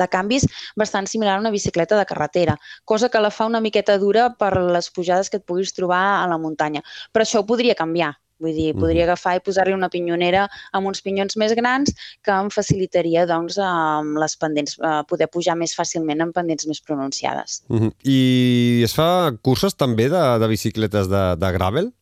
[0.00, 3.98] de canvis bastant similar a una bicicleta de carretera, cosa que la fa una miqueta
[3.98, 6.84] dura per les pujades que et puguis trobar a la muntanya.
[7.12, 8.14] Però això ho podria canviar.
[8.42, 11.92] Vull dir, podria agafar i posar-li una pinyonera amb uns pinyons més grans
[12.24, 16.80] que em facilitaria, doncs, amb les pendents, eh, poder pujar més fàcilment en pendents més
[16.80, 17.62] pronunciades.
[17.68, 17.92] Uh -huh.
[18.04, 21.92] I es fa curses també de, de bicicletes de, de gravel?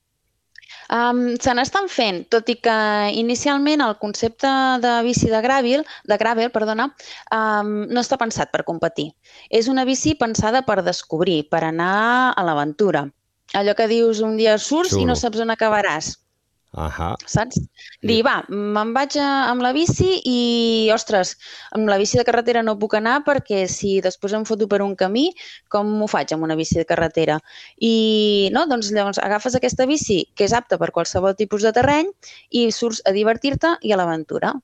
[0.91, 2.77] Um, se n'estan fent, tot i que
[3.17, 4.49] inicialment el concepte
[4.83, 6.91] de bici de gravel, de gravel perdona,
[7.33, 9.13] um, no està pensat per competir.
[9.49, 13.07] És una bici pensada per descobrir, per anar a l'aventura.
[13.55, 15.23] Allò que dius un dia surts i no Xulo.
[15.23, 16.17] saps on acabaràs,
[16.75, 17.15] Ahà.
[17.31, 17.61] saps?
[18.03, 20.39] Dir, va, me'n vaig a, amb la bici i,
[20.95, 21.37] ostres,
[21.77, 24.97] amb la bici de carretera no puc anar perquè si després em foto per un
[24.99, 25.29] camí,
[25.71, 27.39] com m'ho faig amb una bici de carretera?
[27.79, 32.11] I, no, doncs llavors agafes aquesta bici que és apta per qualsevol tipus de terreny
[32.51, 34.55] i surts a divertir-te i a l'aventura.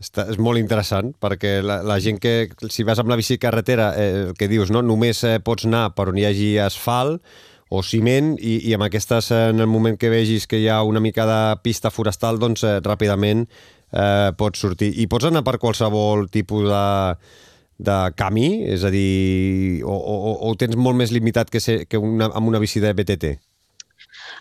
[0.00, 3.90] Està, és molt interessant, perquè la, la gent que, si vas amb la bici carretera,
[4.00, 4.80] eh, el que dius, no?
[4.80, 7.20] només eh, pots anar per on hi hagi asfalt
[7.70, 11.02] o ciment, i, i amb aquestes, en el moment que vegis que hi ha una
[11.02, 14.90] mica de pista forestal, doncs eh, ràpidament eh, pots sortir.
[14.98, 16.88] I pots anar per qualsevol tipus de,
[17.90, 18.48] de camí?
[18.74, 22.50] És a dir, o, o, o tens molt més limitat que, ser, que una, amb
[22.50, 23.36] una bici de BTT?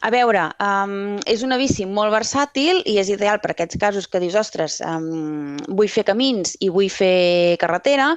[0.01, 4.21] A veure, um, és una bici molt versàtil i és ideal per aquests casos que
[4.21, 8.13] dius, ostres, um, vull fer camins i vull fer carretera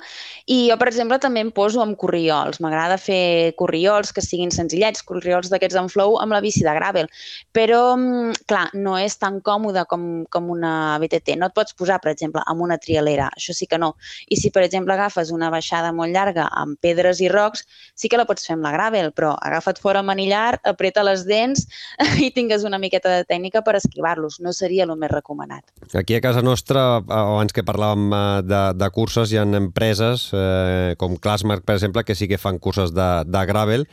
[0.47, 2.61] i jo, per exemple, també em poso amb corriols.
[2.63, 7.11] M'agrada fer corriols que siguin senzillets, corriols d'aquests en flow amb la bici de gravel.
[7.55, 11.37] Però, um, clar, no és tan còmode com, com una BTT.
[11.39, 13.31] No et pots posar, per exemple, amb una trialera.
[13.37, 13.95] Això sí que no.
[14.29, 18.21] I si, per exemple, agafes una baixada molt llarga amb pedres i rocs, sí que
[18.21, 21.62] la pots fer amb la gravel, però agafa't fora manillar, apreta les dents
[22.25, 24.41] i tingues una miqueta de tècnica per esquivar-los.
[24.45, 25.65] No seria el més recomanat.
[25.99, 30.95] Aquí a casa nostra, abans que parlàvem eh, de, de curses, hi ha empreses eh,
[30.99, 33.87] com Classmark, per exemple, que sí que fan curses de, de gravel.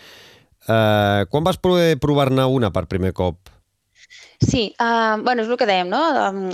[0.68, 3.59] Eh, quan vas poder provar-ne una per primer cop?
[4.40, 6.00] Sí, uh, bueno, és el que dèiem, no?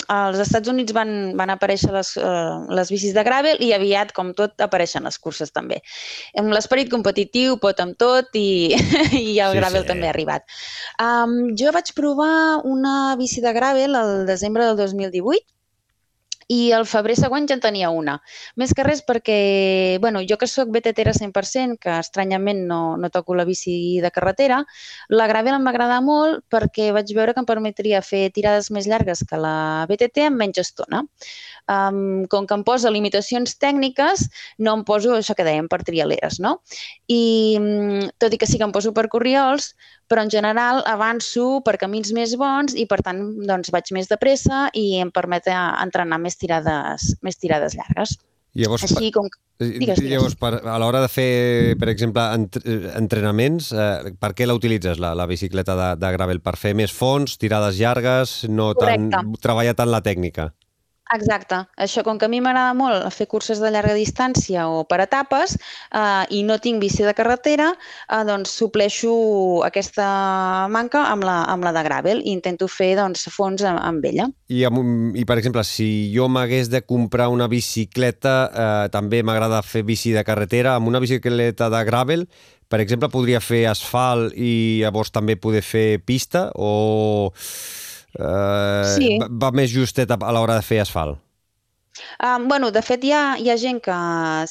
[0.09, 4.31] als Estats Units van, van aparèixer les, uh, les bicis de gravel i aviat, com
[4.33, 5.77] tot, apareixen les curses també.
[6.49, 8.73] L'esperit competitiu pot amb tot i,
[9.13, 9.89] i el sí, gravel sí.
[9.91, 10.49] també ha arribat.
[10.97, 15.55] Um, jo vaig provar una bici de gravel el desembre del 2018
[16.52, 18.20] i el febrer següent ja en tenia una.
[18.60, 23.36] Més que res perquè, bueno, jo que sóc BTTera 100%, que estranyament no, no toco
[23.36, 24.62] la bici de carretera,
[25.10, 28.89] la Gravel em va agradar molt perquè vaig veure que em permetria fer tirades més
[28.89, 31.04] llargues que la BTT en menys estona.
[31.66, 34.28] Um, com que em posa limitacions tècniques,
[34.61, 36.59] no em poso això que dèiem per trialeres, no?
[37.09, 37.57] I
[38.22, 39.72] tot i que sí que em poso per corriols,
[40.05, 44.20] però en general avanço per camins més bons i per tant doncs, vaig més de
[44.22, 48.13] pressa i em permet entrenar més tirades, més tirades llargues.
[48.55, 49.28] Llavors, Així com...
[49.59, 49.99] Digues, digues.
[50.03, 52.24] Llavors, per, a l'hora de fer, per exemple,
[52.99, 56.39] entrenaments, eh, per què la utilitzes, la, la bicicleta de, de gravel?
[56.43, 59.09] Per fer més fons, tirades llargues, no tant,
[59.43, 60.53] treballar tant la tècnica?
[61.14, 61.60] Exacte.
[61.78, 65.53] Això, com que a mi m'agrada molt fer curses de llarga distància o per etapes
[65.56, 67.68] eh, i no tinc bici de carretera,
[68.10, 69.14] eh, doncs supleixo
[69.68, 70.08] aquesta
[70.74, 74.28] manca amb la, amb la de gravel i intento fer doncs, fons amb, amb ella.
[74.49, 79.62] I, amb, I, per exemple, si jo m'hagués de comprar una bicicleta, eh, també m'agrada
[79.62, 82.26] fer bici de carretera, amb una bicicleta de gravel,
[82.66, 87.22] per exemple, podria fer asfalt i llavors també poder fer pista o
[88.20, 89.11] eh, sí.
[89.22, 91.20] va, va més justet a l'hora de fer asfalt.
[92.20, 93.96] Um, bueno, de fet, hi ha, hi ha gent que,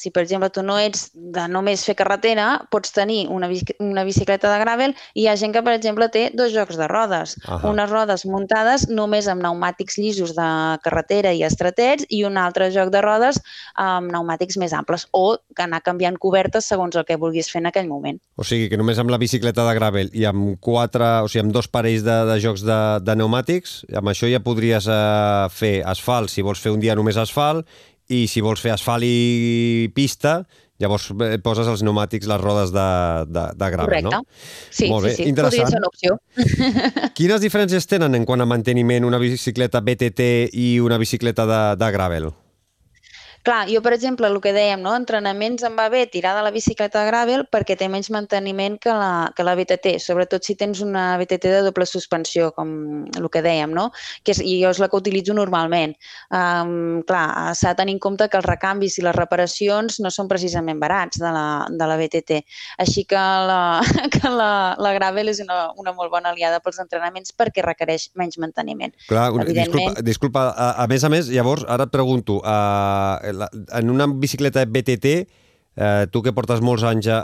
[0.00, 3.48] si per exemple tu no ets de només fer carretera, pots tenir una,
[3.80, 6.88] una bicicleta de gravel i hi ha gent que, per exemple, té dos jocs de
[6.88, 7.36] rodes.
[7.44, 7.70] Uh -huh.
[7.72, 12.90] Unes rodes muntades només amb pneumàtics llisos de carretera i estratets i un altre joc
[12.90, 13.40] de rodes
[13.74, 17.88] amb pneumàtics més amples o anar canviant cobertes segons el que vulguis fer en aquell
[17.88, 18.20] moment.
[18.36, 21.52] O sigui que només amb la bicicleta de gravel i amb quatre, o sigui, amb
[21.52, 26.30] dos parells de, de jocs de, de pneumàtics, amb això ja podries uh, fer asfalt,
[26.30, 27.66] si vols fer un dia només asfalt, asfalt
[28.14, 30.44] i si vols fer asfalt i pista,
[30.82, 32.86] llavors eh, poses els pneumàtics, les rodes de,
[33.30, 34.12] de, de gravel, Correcte.
[34.12, 34.22] no?
[34.70, 35.28] Sí, Molt bé, sí, sí.
[35.32, 35.70] interessant.
[35.70, 36.18] Podria ser una opció.
[37.18, 41.92] Quines diferències tenen en quant a manteniment una bicicleta BTT i una bicicleta de, de
[41.96, 42.30] gravel?
[43.44, 44.94] Clar, jo, per exemple, el que dèiem, no?
[44.96, 48.92] entrenaments em va bé tirar de la bicicleta de gravel perquè té menys manteniment que
[48.96, 53.42] la, que la BTT, sobretot si tens una BTT de doble suspensió, com el que
[53.44, 53.90] dèiem, no?
[54.24, 55.92] que és, i jo és la que utilitzo normalment.
[56.32, 60.30] Um, clar, s'ha de tenir en compte que els recanvis i les reparacions no són
[60.32, 62.40] precisament barats de la, de la BTT,
[62.80, 63.60] així que la,
[64.14, 68.40] que la, la gravel és una, una molt bona aliada pels entrenaments perquè requereix menys
[68.40, 68.96] manteniment.
[69.12, 69.68] Clar, Evidentment...
[69.68, 74.06] disculpa, disculpa a, a més a més, llavors, ara et pregunto, uh, la, en una
[74.06, 75.14] bicicleta BTT,
[75.76, 77.20] eh, tu que portes molts anys a,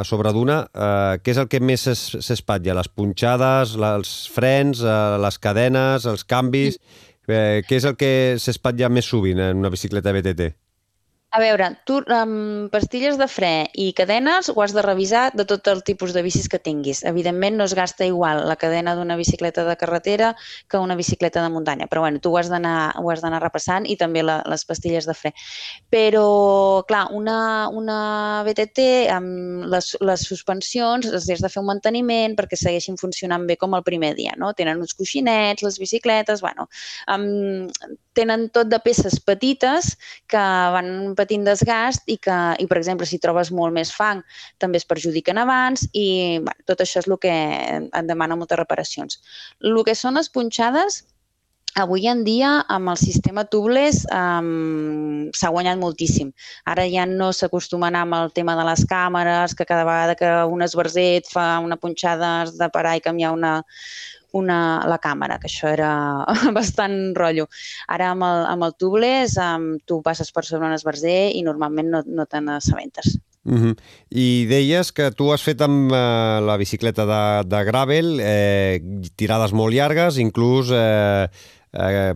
[0.00, 2.76] a sobre d'una, eh, què és el que més s'espatlla?
[2.80, 6.80] Les punxades, els frens, eh, les cadenes, els canvis...
[7.24, 10.50] Eh, què és el que s'espatlla més sovint en una bicicleta BTT?
[11.34, 13.48] A veure, tu amb pastilles de fre
[13.82, 17.00] i cadenes ho has de revisar de tot el tipus de bicis que tinguis.
[17.10, 20.28] Evidentment no es gasta igual la cadena d'una bicicleta de carretera
[20.70, 24.36] que una bicicleta de muntanya, però bueno, tu ho has d'anar repassant i també la,
[24.46, 25.32] les pastilles de fre.
[25.90, 27.98] Però, clar, una, una
[28.46, 33.58] BTT amb les, les suspensions les has de fer un manteniment perquè segueixin funcionant bé
[33.58, 34.52] com el primer dia, no?
[34.54, 36.70] Tenen uns coixinets, les bicicletes, bueno,
[37.10, 37.74] amb,
[38.14, 39.96] tenen tot de peces petites
[40.30, 44.22] que van patint desgast i que, i per exemple, si trobes molt més fang,
[44.62, 49.20] també es perjudiquen abans i bueno, tot això és el que et demana moltes reparacions.
[49.64, 51.02] El que són les punxades,
[51.74, 56.28] Avui en dia, amb el sistema tubeless, um, s'ha guanyat moltíssim.
[56.70, 60.14] Ara ja no s'acostuma a anar amb el tema de les càmeres, que cada vegada
[60.14, 63.56] que un esbarzet fa una punxada has de parar i canviar una,
[64.34, 64.58] una,
[64.90, 65.90] la càmera, que això era
[66.58, 67.46] bastant rotllo.
[67.88, 71.92] Ara amb el, amb el tubeless um, tu passes per sobre un esbarzer i normalment
[71.94, 73.16] no, no te n'assabentes.
[73.44, 73.74] Uh -huh.
[74.08, 78.80] I deies que tu has fet amb eh, la bicicleta de, de gravel eh,
[79.16, 81.28] tirades molt llargues, inclús eh,
[81.72, 82.14] eh,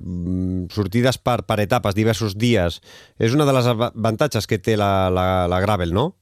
[0.71, 2.81] sortides per, per etapes, diversos dies.
[3.19, 6.15] És una de les avantatges que té la, la, la gravel, no?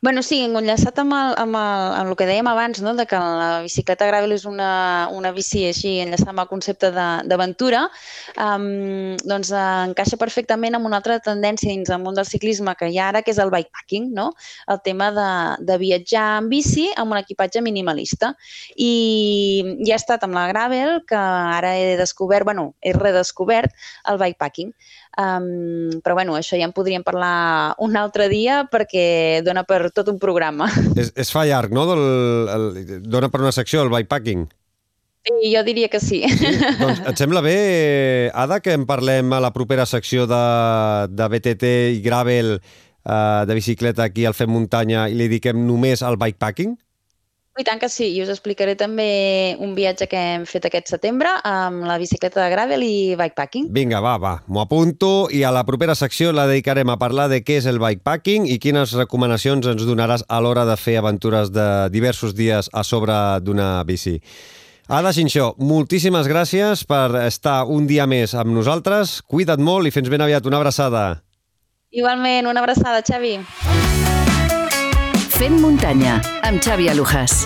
[0.00, 2.94] Bueno, sí, enllaçat amb el, amb, el, amb el que dèiem abans, no?
[2.96, 7.84] de que la bicicleta gravel és una, una bici així enllaçada amb el concepte d'aventura,
[8.40, 12.90] um, doncs uh, encaixa perfectament amb una altra tendència dins del món del ciclisme que
[12.92, 14.30] hi ha ara, que és el bikepacking, no?
[14.72, 15.30] el tema de,
[15.68, 18.34] de viatjar en bici amb un equipatge minimalista.
[18.76, 18.92] I,
[19.84, 23.72] i ha estat amb la gravel que ara he descobert, bueno, he redescobert
[24.10, 24.72] el bikepacking.
[25.16, 30.10] Um, però bueno, això ja en podríem parlar un altre dia perquè dona per tot
[30.12, 30.68] un programa.
[31.00, 31.86] Es, es fa llarg, no?
[31.88, 32.04] Del,
[32.52, 32.66] el,
[33.04, 34.46] dona per una secció, el bikepacking.
[35.26, 36.22] Sí, jo diria que sí.
[36.28, 36.52] sí?
[36.80, 37.56] Doncs et sembla bé,
[38.34, 40.42] Ada, que en parlem a la propera secció de,
[41.10, 46.04] de BTT i Gravel eh, de bicicleta aquí al Fem Muntanya i li dediquem només
[46.06, 46.76] al bikepacking?
[47.56, 51.30] I tant que sí, i us explicaré també un viatge que hem fet aquest setembre
[51.48, 53.70] amb la bicicleta de gravel i bikepacking.
[53.72, 57.40] Vinga, va, va, m'ho apunto i a la propera secció la dedicarem a parlar de
[57.40, 61.66] què és el bikepacking i quines recomanacions ens donaràs a l'hora de fer aventures de
[61.94, 64.18] diversos dies a sobre d'una bici.
[64.86, 69.22] Ada Xinxó, moltíssimes gràcies per estar un dia més amb nosaltres.
[69.24, 70.44] Cuida't molt i fins ben aviat.
[70.46, 71.06] Una abraçada.
[71.90, 73.40] Igualment, una abraçada, Xavi.
[75.36, 76.14] Fent muntanya,
[76.48, 77.42] amb Xavi Alujas.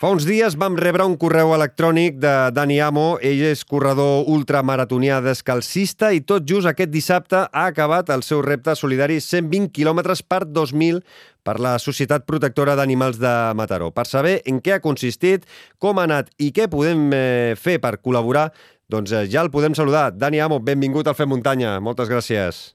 [0.00, 3.18] Fa uns dies vam rebre un correu electrònic de Dani Amo.
[3.20, 8.72] Ell és corredor ultramaratonià descalcista i tot just aquest dissabte ha acabat el seu repte
[8.80, 11.02] solidari 120 quilòmetres per 2.000
[11.44, 13.90] per la Societat Protectora d'Animals de Mataró.
[13.92, 15.44] Per saber en què ha consistit,
[15.76, 18.46] com ha anat i què podem eh, fer per col·laborar,
[18.88, 20.14] doncs eh, ja el podem saludar.
[20.16, 21.76] Dani Amo, benvingut al Fem Muntanya.
[21.84, 22.70] Moltes gràcies.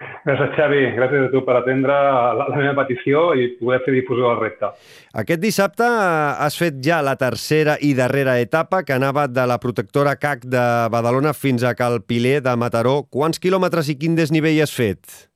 [0.00, 0.80] Gràcies, Xavi.
[0.96, 4.70] Gràcies a tu per atendre la, la meva petició i poder fer difusió del repte.
[5.22, 10.16] Aquest dissabte has fet ja la tercera i darrera etapa que anava de la protectora
[10.20, 13.02] CAC de Badalona fins a Cal Piler de Mataró.
[13.12, 15.28] Quants quilòmetres i quin desnivell has fet?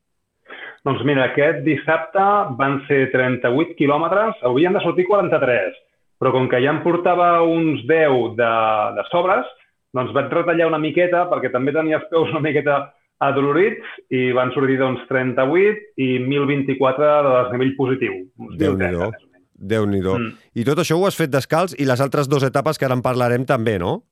[0.84, 2.24] Doncs mira, aquest dissabte
[2.60, 5.78] van ser 38 quilòmetres, haurien de sortir 43,
[6.20, 8.50] però com que ja em portava uns 10 de,
[8.96, 9.48] de sobres,
[9.96, 12.82] doncs vaig retallar una miqueta perquè també tenia els peus una miqueta
[13.28, 18.18] adolorits i van sortir doncs, 38 i 1.024 de desnivell positiu.
[18.60, 19.12] Déu-n'hi-do.
[19.54, 20.32] déu nhi mm.
[20.54, 23.04] I tot això ho has fet descalç i les altres dues etapes que ara en
[23.04, 24.02] parlarem també, no?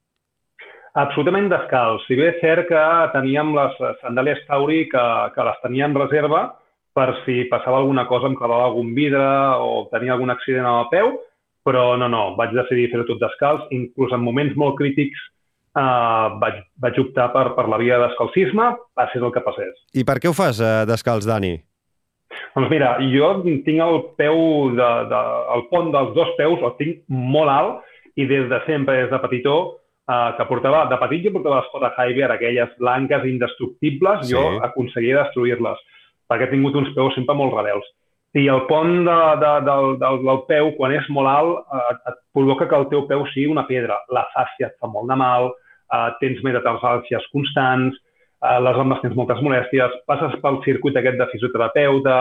[0.94, 2.04] Absolutament descalç.
[2.06, 2.82] Si bé és cert que
[3.14, 5.04] teníem les sandàlies Tauri que,
[5.34, 6.42] que les tenia en reserva
[6.92, 9.24] per si passava alguna cosa, em clavava algun vidre
[9.64, 11.14] o tenia algun accident al peu,
[11.64, 15.20] però no, no, vaig decidir fer-ho tot descalç, inclús en moments molt crítics
[15.78, 19.76] uh, vaig, vaig optar per, per la via de descalcisme, passés el que passés.
[19.96, 21.54] I per què ho fas uh, descalç, Dani?
[22.56, 24.38] Doncs mira, jo tinc el peu,
[24.76, 25.20] de, de,
[25.56, 29.20] el pont dels dos peus, el tinc molt alt i des de sempre, des de
[29.22, 29.56] petitó,
[30.08, 34.36] uh, que portava, de petit jo portava les Skoda Hyber, aquelles blanques indestructibles, sí.
[34.36, 35.80] jo aconseguia destruir-les,
[36.28, 37.88] perquè he tingut uns peus sempre molt rebels.
[38.32, 42.20] I el pont de, de, del, del, del peu, quan és molt alt, eh, et
[42.32, 43.98] provoca que el teu peu sigui una pedra.
[44.16, 45.50] La fàscia et fa molt de mal,
[45.92, 47.98] eh, tens metatarsalgies constants,
[48.40, 52.16] eh, les homes tens moltes molèsties, passes pel circuit aquest de fisioterapeuta,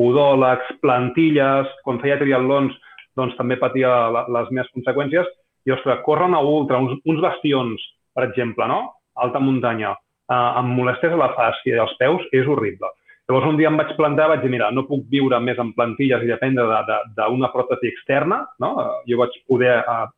[0.00, 2.72] podòlegs, plantilles, quan feia triatlons
[3.18, 5.28] doncs també patia la, les meves conseqüències,
[5.68, 7.84] i, ostres, córrer una ultra, uns, uns bastions,
[8.16, 8.80] per exemple, no?
[9.20, 9.92] alta muntanya,
[10.30, 12.88] eh, amb molèsties a la fàscia i als peus, és horrible.
[13.30, 16.24] Llavors un dia em vaig plantar, vaig dir, mira, no puc viure més en plantilles
[16.26, 18.70] i dependre d'una de, de, pròtesi externa, no?
[19.06, 20.08] Jo vaig poder uh,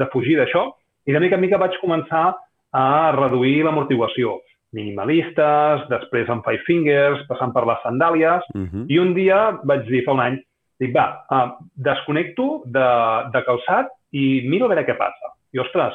[0.00, 0.70] defugir d'això
[1.04, 2.30] i de mica en mica vaig començar
[2.72, 4.38] a reduir l'amortiguació.
[4.72, 8.86] Minimalistes, després amb Five Fingers, passant per les sandàlies, uh -huh.
[8.88, 10.38] i un dia vaig dir, fa un any,
[10.80, 12.88] dic, va, uh, desconnecto de,
[13.34, 15.28] de calçat i miro a veure què passa.
[15.52, 15.92] I, ostres,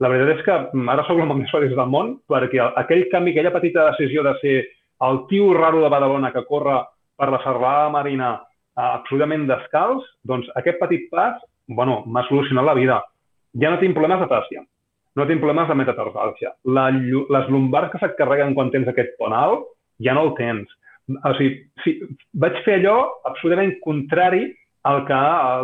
[0.00, 0.54] la veritat és que
[0.88, 4.56] ara sóc l'home més feliç del món perquè aquell canvi, aquella petita decisió de ser
[5.08, 6.80] el tio raro de Badalona que corre
[7.16, 12.78] per la serralada marina uh, absolutament descalç, doncs aquest petit pas, bueno, m'ha solucionat la
[12.78, 13.00] vida.
[13.60, 14.64] Ja no tinc problemes de fàscia
[15.16, 16.52] no tinc problemes de metatarsalgia.
[16.76, 19.68] La, les lumbars que se't carreguen quan tens aquest pont alt,
[20.02, 20.70] ja no el tens.
[21.14, 21.94] O sigui, sí,
[22.40, 22.96] vaig fer allò
[23.30, 24.48] absolutament contrari
[24.88, 25.20] al que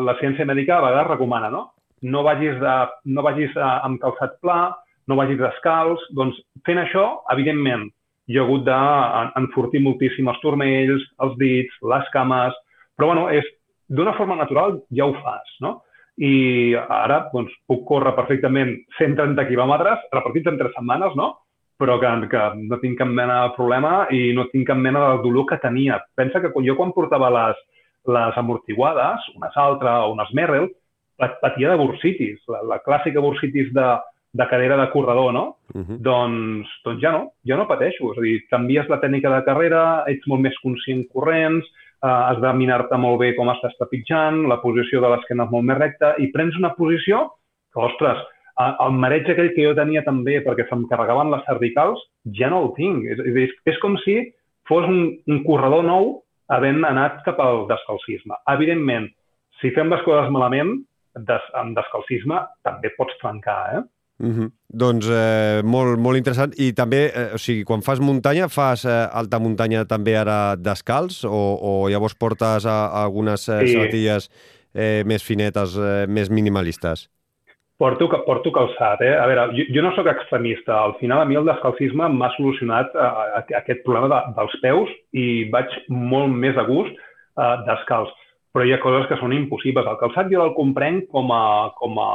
[0.06, 1.66] la ciència mèdica a vegades recomana, no?
[2.00, 2.76] No vagis, de,
[3.12, 4.60] no vagis amb calçat pla,
[5.08, 6.04] no vagis descalç.
[6.16, 6.38] Doncs
[6.68, 7.88] fent això, evidentment,
[8.30, 12.56] jo he hagut d'enfortir moltíssim els turmells, els dits, les cames,
[12.96, 13.46] però bueno, és
[13.90, 15.80] d'una forma natural ja ho fas, no?
[16.20, 21.30] i ara doncs, puc córrer perfectament 130 quilòmetres repartits en tres setmanes, no?
[21.80, 25.22] però que, que no tinc cap mena de problema i no tinc cap mena de
[25.24, 25.96] dolor que tenia.
[26.14, 27.62] Pensa que jo quan portava les,
[28.04, 30.68] les amortiguades, unes altres o unes Merrell,
[31.16, 33.88] patia de bursitis, la, la clàssica bursitis de,
[34.32, 35.56] de cadera de corredor, no?
[35.74, 35.98] Uh -huh.
[35.98, 38.12] doncs, doncs ja no, ja no pateixo.
[38.12, 41.66] És a dir, canvies la tècnica de carrera, ets molt més conscient corrents,
[42.02, 45.64] eh, has de minar-te molt bé com estàs trepitjant, la posició de l'esquena és molt
[45.64, 47.30] més recta i prens una posició
[47.72, 48.18] que, ostres,
[48.60, 52.00] el mareig aquell que jo tenia també perquè se'm carregaven les cervicals,
[52.38, 53.04] ja no el tinc.
[53.04, 54.32] És, és, és com si
[54.68, 58.34] fos un, un corredor nou havent anat cap al descalcisme.
[58.52, 59.08] Evidentment,
[59.60, 63.82] si fem les coses malament, des, amb descalcisme també pots trencar, eh?
[64.20, 64.48] Mm -hmm.
[64.68, 66.52] Doncs eh, molt, molt interessant.
[66.58, 71.24] I també, eh, o sigui, quan fas muntanya, fas eh, alta muntanya també ara descalç
[71.24, 73.72] o, o llavors portes a, a algunes eh, sí.
[73.72, 74.28] sabatilles
[74.74, 77.08] eh, més finetes, eh, més minimalistes?
[77.78, 79.16] Porto, porto calçat, eh?
[79.16, 80.82] A veure, jo, jo no sóc extremista.
[80.82, 85.48] Al final, a mi el descalcisme m'ha solucionat eh, aquest problema de, dels peus i
[85.48, 88.12] vaig molt més a gust eh, descalç.
[88.52, 89.86] Però hi ha coses que són impossibles.
[89.86, 92.10] El calçat jo el comprenc com a, com a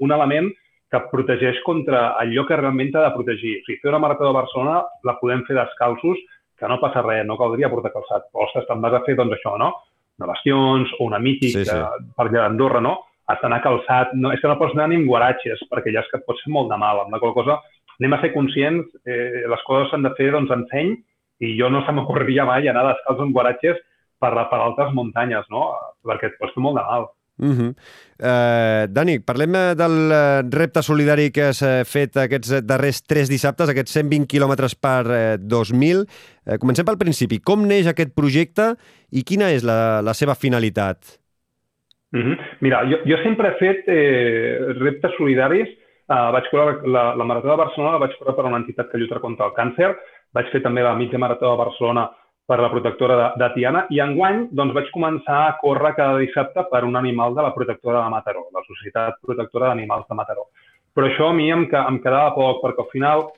[0.00, 0.48] un element
[0.90, 3.60] que protegeix contra allò que realment t'ha de protegir.
[3.60, 6.18] O sigui, fer una marató de Barcelona la podem fer descalços,
[6.58, 8.26] que no passa res, no caldria portar calçat.
[8.34, 9.70] Ostres, te'n vas a fer, doncs, això, no?
[10.20, 11.76] Una Bastions o una Mític sí, sí.
[12.16, 12.96] per allà d'Andorra, no?
[13.30, 14.16] Has d'anar calçat.
[14.18, 16.40] No, és que no pots anar ni amb guaratges, perquè ja és que et pot
[16.42, 17.04] fer molt de mal.
[17.04, 17.60] Amb la qual cosa
[18.00, 20.92] anem a ser conscients, eh, les coses s'han de fer, doncs, en seny,
[21.40, 23.78] i jo no se m'ocorreria mai anar descalç amb guaratges
[24.20, 25.70] per, per altres muntanyes, no?
[26.04, 27.08] Perquè et pots fer molt de mal.
[27.40, 27.68] Uh -huh.
[27.72, 33.68] uh, Dani, parlem eh, del eh, repte solidari que has fet aquests darrers tres dissabtes,
[33.68, 36.04] aquests 120 quilòmetres per uh, 2.000.
[36.04, 37.40] Uh, comencem pel principi.
[37.40, 38.74] Com neix aquest projecte
[39.10, 41.20] i quina és la, la seva finalitat?
[42.12, 42.36] Uh -huh.
[42.60, 45.68] Mira, jo, jo sempre he fet eh, reptes solidaris.
[46.10, 48.98] Uh, vaig córrer la, la Marató de Barcelona, la vaig córrer per una entitat que
[48.98, 49.96] lluita contra el càncer.
[50.34, 52.10] Vaig fer també la mitja Marató de Barcelona
[52.50, 56.64] per la protectora de, de Tiana i enguany doncs, vaig començar a córrer cada dissabte
[56.72, 60.48] per un animal de la protectora de Mataró, la Societat Protectora d'Animals de Mataró.
[60.90, 63.28] Però això a mi em, em quedava poc, perquè al final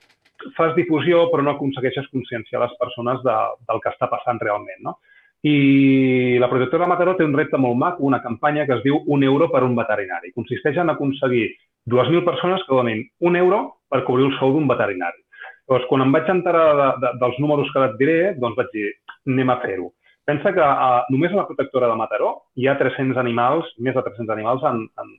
[0.56, 3.34] fas difusió però no aconsegueixes conscienciar les persones de,
[3.68, 4.80] del que està passant realment.
[4.86, 4.96] No?
[5.44, 9.02] I la protectora de Mataró té un repte molt maco, una campanya que es diu
[9.12, 10.32] un euro per un veterinari.
[10.32, 11.50] Consisteix en aconseguir
[11.90, 13.60] 2.000 persones que donin un euro
[13.92, 15.20] per cobrir el sou d'un veterinari.
[15.68, 18.88] Llavors, quan em vaig enterar de, de, dels números que et diré, doncs vaig dir,
[19.28, 19.90] anem a fer-ho.
[20.28, 24.04] Pensa que uh, només a la protectora de Mataró hi ha 300 animals, més de
[24.06, 25.16] 300 animals en, en,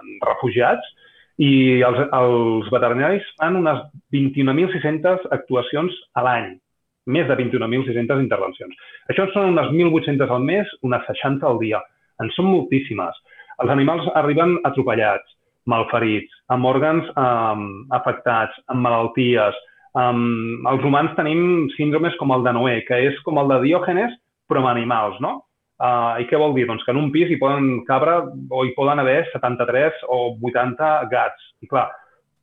[0.00, 0.86] en refugiats,
[1.36, 3.82] i els, els veterinaris fan unes
[4.14, 6.54] 21.600 actuacions a l'any,
[7.12, 8.76] més de 21.600 intervencions.
[9.12, 11.82] Això són unes 1.800 al mes, unes 60 al dia.
[12.24, 13.18] En són moltíssimes.
[13.60, 15.28] Els animals arriben atropellats,
[15.68, 17.66] malferits, amb òrgans eh,
[17.98, 19.58] afectats, amb malalties,
[19.96, 24.16] Um, els humans tenim síndromes com el de Noé, que és com el de Diògenes,
[24.48, 25.38] però amb animals, no?
[25.76, 26.66] Uh, I què vol dir?
[26.68, 28.18] Doncs que en un pis hi poden cabre
[28.52, 31.48] o hi poden haver 73 o 80 gats.
[31.64, 31.88] I clar,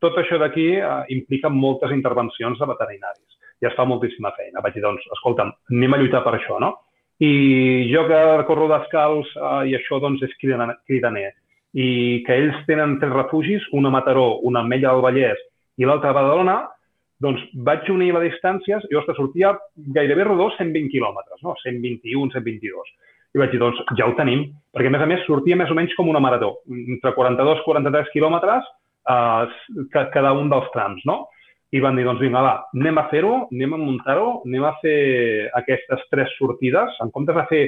[0.02, 4.62] tot això d'aquí uh, implica moltes intervencions de veterinaris i es fa moltíssima feina.
[4.62, 6.74] Vaig dir, doncs, escolta'm, anem a lluitar per això, no?
[7.24, 11.30] I jo que corro descalç uh, i això doncs és cridaner,
[11.74, 11.88] i
[12.26, 15.40] que ells tenen tres refugis, una a Mataró, una a Mella del Vallès
[15.82, 16.58] i l'altra a Badalona,
[17.24, 19.54] doncs vaig unir les distàncies i, ostres, sortia
[19.96, 21.56] gairebé rodó 120 quilòmetres, no?
[21.64, 22.94] 121, 122.
[23.34, 24.46] I vaig dir, doncs ja ho tenim,
[24.76, 27.66] perquè a més a més sortia més o menys com una marató, entre 42 i
[27.66, 28.68] 43 quilòmetres
[29.10, 31.24] eh, cada un dels trams, no?
[31.74, 34.98] I van dir, doncs vinga, va, anem a fer-ho, anem a muntar-ho, anem a fer
[35.58, 37.64] aquestes tres sortides, en comptes de fer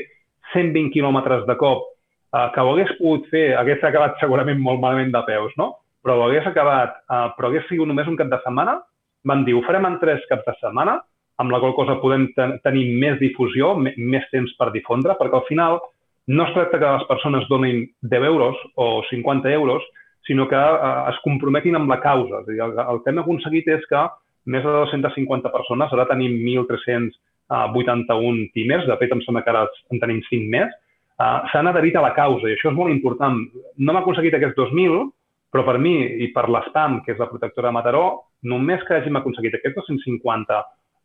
[0.53, 1.87] 120 quilòmetres de cop,
[2.35, 5.71] eh, que ho hagués pogut fer, hagués acabat segurament molt malament de peus, no?
[6.05, 8.77] Però ho hagués acabat, eh, però hagués sigut només un cap de setmana,
[9.25, 10.99] van dir, ho farem en tres caps de setmana,
[11.41, 15.47] amb la qual cosa podem ten tenir més difusió, més temps per difondre, perquè al
[15.49, 15.81] final
[16.27, 19.83] no es tracta que les persones donin 10 euros o 50 euros,
[20.25, 22.39] sinó que eh, es comprometin amb la causa.
[22.41, 24.01] És dir, el, el que hem aconseguit és que
[24.49, 29.63] més de 250 persones, ara tenim 1.381 timers, de fet em sembla que ara
[29.93, 30.69] en tenim 5 més,
[31.19, 33.35] eh, s'han adherit a la causa i això és molt important.
[33.77, 35.05] No hem aconseguit aquests 2.000,
[35.55, 35.95] però per mi
[36.25, 38.05] i per l'SPAM, que és la protectora de Mataró,
[38.51, 40.57] només que hàgim aconseguit aquests 250,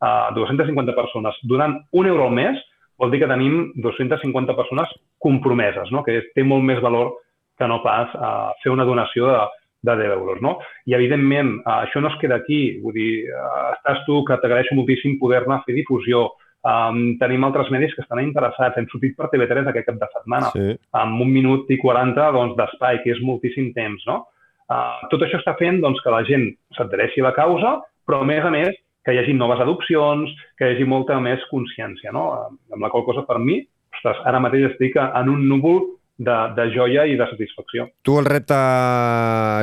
[0.02, 2.58] uh, 250 persones donant un euro al mes,
[2.98, 4.90] vol dir que tenim 250 persones
[5.22, 6.02] compromeses, no?
[6.02, 7.14] que té molt més valor
[7.60, 9.38] que no pas uh, fer una donació de,
[9.86, 10.42] de 10 euros.
[10.42, 10.56] No?
[10.82, 12.80] I, evidentment, uh, això no es queda aquí.
[12.82, 16.26] Vull dir, uh, estàs tu, que t'agraeixo moltíssim poder-ne fer difusió,
[16.60, 18.76] Um, tenim altres medis que estan interessats.
[18.76, 20.74] Hem sortit per TV3 aquest cap de setmana, Sí.
[20.92, 24.04] amb un minut i 40 doncs, d'espai, que és moltíssim temps.
[24.06, 24.26] No?
[24.70, 27.74] Uh, tot això està fent doncs, que la gent s'adhereixi a la causa,
[28.06, 31.42] però a més a més que hi hagi noves adopcions, que hi hagi molta més
[31.50, 32.12] consciència.
[32.14, 32.28] No?
[32.30, 33.58] Uh, amb la qual cosa, per mi,
[33.96, 35.82] ostres, ara mateix estic en un núvol
[36.20, 37.86] de, de joia i de satisfacció.
[38.04, 38.56] Tu el repte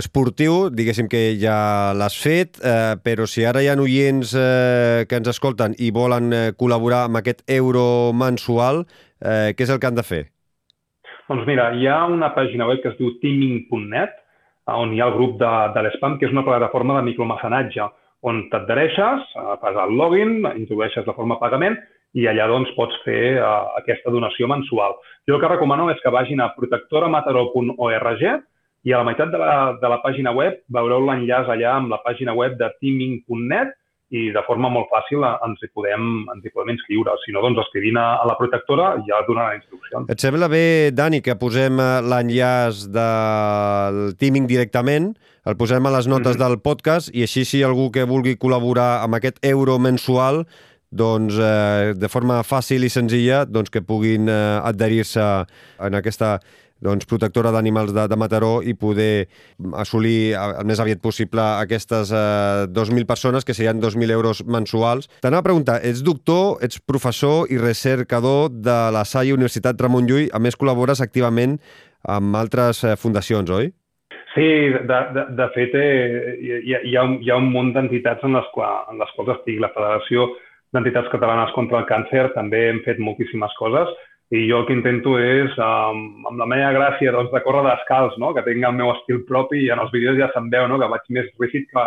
[0.01, 5.21] esportiu, diguéssim que ja l'has fet, eh, però si ara hi ha oients eh, que
[5.21, 8.85] ens escolten i volen eh, col·laborar amb aquest euro mensual,
[9.21, 10.23] eh, què és el que han de fer?
[11.27, 14.17] Doncs mira, hi ha una pàgina web que es diu teaming.net,
[14.75, 17.87] on hi ha el grup de, de l'Spam, que és una plataforma de micromecenatge,
[18.27, 21.77] on t'adhereixes, eh, fas el login, introdueixes la forma de pagament
[22.17, 24.95] i allà doncs, pots fer uh, aquesta donació mensual.
[25.27, 28.23] Jo el que recomano és que vagin a protectoramataró.org
[28.87, 31.99] i a la meitat de la, de la pàgina web veureu l'enllaç allà amb la
[32.05, 33.75] pàgina web de teaming.net
[34.15, 37.15] i de forma molt fàcil ens hi podem, ens hi podem inscriure.
[37.25, 40.07] Si no, doncs escrivint a, a la protectora ja donarà instruccions.
[40.13, 40.63] Et sembla bé,
[40.95, 45.11] Dani, que posem eh, l'enllaç del teaming directament,
[45.47, 46.47] el posem a les notes mm -hmm.
[46.47, 50.45] del podcast i així si algú que vulgui col·laborar amb aquest euro mensual
[50.89, 55.45] doncs, eh, de forma fàcil i senzilla doncs, que puguin eh, adherir-se
[55.79, 56.39] en aquesta
[56.83, 59.27] doncs, protectora d'animals de, de Mataró i poder
[59.79, 65.09] assolir el més aviat possible aquestes eh, 2.000 persones, que serien 2.000 euros mensuals.
[65.21, 70.29] T'anava a preguntar, ets doctor, ets professor i recercador de la SAI Universitat Ramon Llull,
[70.33, 71.57] a més col·labores activament
[72.07, 73.71] amb altres eh, fundacions, oi?
[74.37, 78.21] Sí, de, de, de fet, eh, hi, hi, ha un, hi ha un munt d'entitats
[78.27, 78.51] en, les
[78.91, 79.57] en les quals estic.
[79.63, 80.27] La Federació
[80.75, 83.89] d'Entitats Catalanes contra el Càncer també hem fet moltíssimes coses
[84.29, 88.17] i jo el que intento és, um, amb la meva gràcia, doncs, de córrer descalç,
[88.19, 88.33] no?
[88.35, 90.79] que tinc el meu estil propi i en els vídeos ja se'n veu no?
[90.81, 91.85] que vaig més rígid que,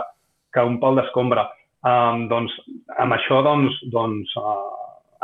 [0.54, 1.50] que un pal d'escombra.
[1.84, 2.54] Um, doncs,
[3.00, 4.70] amb això, doncs, doncs uh,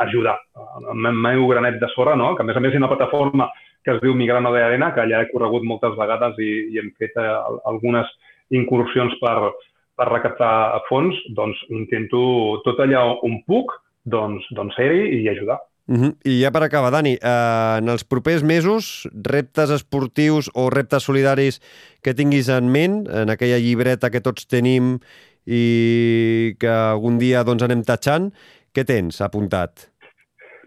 [0.05, 0.35] ajudar.
[0.77, 2.35] Amb el meu granet de sorra, no?
[2.35, 3.49] que a més a més hi una plataforma
[3.85, 6.91] que es diu Migrano de Arena, que allà he corregut moltes vegades i, i hem
[7.01, 8.09] fet uh, algunes
[8.53, 9.53] incursions per,
[9.97, 12.21] per recaptar fons, doncs intento
[12.67, 13.73] tot allà on puc,
[14.05, 15.57] doncs, doncs ser-hi i ajudar.
[15.87, 16.15] Uh -huh.
[16.23, 21.61] I ja per acabar, Dani, eh, en els propers mesos, reptes esportius o reptes solidaris
[22.03, 24.99] que tinguis en ment, en aquella llibreta que tots tenim
[25.45, 28.33] i que algun dia doncs, anem tatxant,
[28.75, 29.89] què tens apuntat?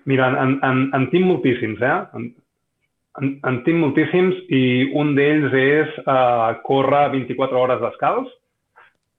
[0.07, 1.99] Mira, en, en, en tinc moltíssims, eh?
[2.15, 2.35] En,
[3.21, 8.33] en, en tinc moltíssims i un d'ells és eh, córrer 24 hores descalç,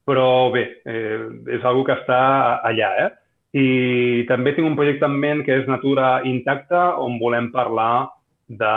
[0.10, 2.22] però bé, eh, és algo que està
[2.66, 3.12] allà, eh?
[3.52, 8.08] I també tinc un projecte en ment que és Natura Intacta, on volem parlar
[8.48, 8.74] de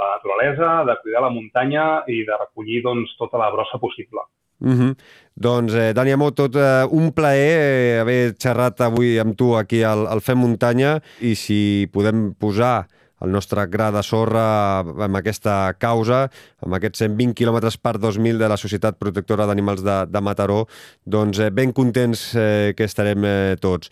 [0.00, 4.26] la naturalesa, de cuidar la muntanya i de recollir doncs, tota la brossa possible.
[4.60, 4.94] Uh -huh.
[5.34, 9.82] Doncs, eh, Dani Amó, tot eh, un plaer eh, haver xerrat avui amb tu aquí
[9.82, 12.86] al, al Fem Muntanya i si podem posar
[13.24, 14.44] el nostre gra de sorra
[14.80, 16.26] amb aquesta causa,
[16.64, 20.64] amb aquests 120 km per 2.000 de la Societat Protectora d'Animals de, de Mataró,
[21.04, 23.90] doncs eh, ben contents eh, que estarem eh, tots.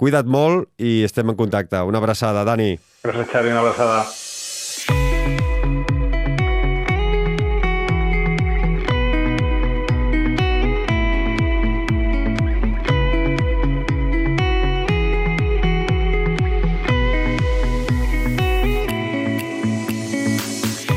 [0.00, 1.78] Cuida't molt i estem en contacte.
[1.86, 2.74] Una abraçada, Dani.
[3.04, 4.04] Gràcies, Xavi, una abraçada.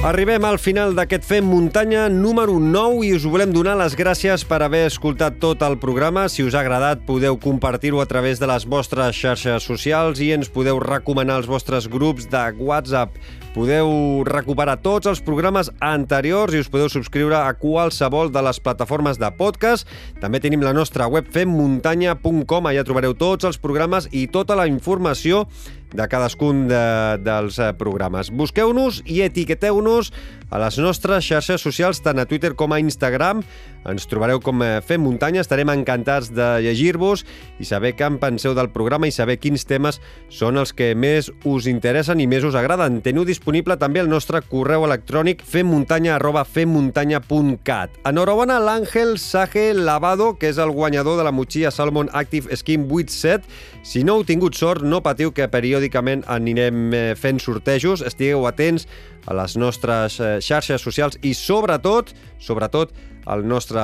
[0.05, 4.59] Arribem al final d'aquest Fem Muntanya número 9 i us volem donar les gràcies per
[4.61, 6.27] haver escoltat tot el programa.
[6.29, 10.53] Si us ha agradat, podeu compartir-ho a través de les vostres xarxes socials i ens
[10.53, 13.17] podeu recomanar els vostres grups de WhatsApp.
[13.57, 19.17] Podeu recuperar tots els programes anteriors i us podeu subscriure a qualsevol de les plataformes
[19.17, 19.89] de podcast.
[20.21, 25.47] També tenim la nostra web femmuntanya.com, allà trobareu tots els programes i tota la informació
[25.93, 26.83] de cadascun de,
[27.23, 28.31] dels eh, programes.
[28.33, 30.11] Busqueu-nos i etiqueteu-nos
[30.49, 33.41] a les nostres xarxes socials, tant a Twitter com a Instagram.
[33.87, 35.41] Ens trobareu com eh, Fem Muntanya.
[35.43, 37.23] Estarem encantats de llegir-vos
[37.59, 40.01] i saber què en penseu del programa i saber quins temes
[40.31, 42.99] són els que més us interessen i més us agraden.
[43.03, 48.01] Teniu disponible també el nostre correu electrònic femmuntanya arroba femmuntanya.cat.
[48.07, 52.87] Enhorabona a l'Àngel Sage Lavado, que és el guanyador de la motxilla Salmon Active Skin
[52.87, 53.43] 8-7.
[53.87, 55.47] Si no heu tingut sort, no patiu que
[55.77, 58.01] periòdicament anirem eh, fent sortejos.
[58.01, 58.87] Estigueu atents
[59.27, 62.93] a les nostres eh, xarxes socials i sobretot, sobretot,
[63.27, 63.81] al nostre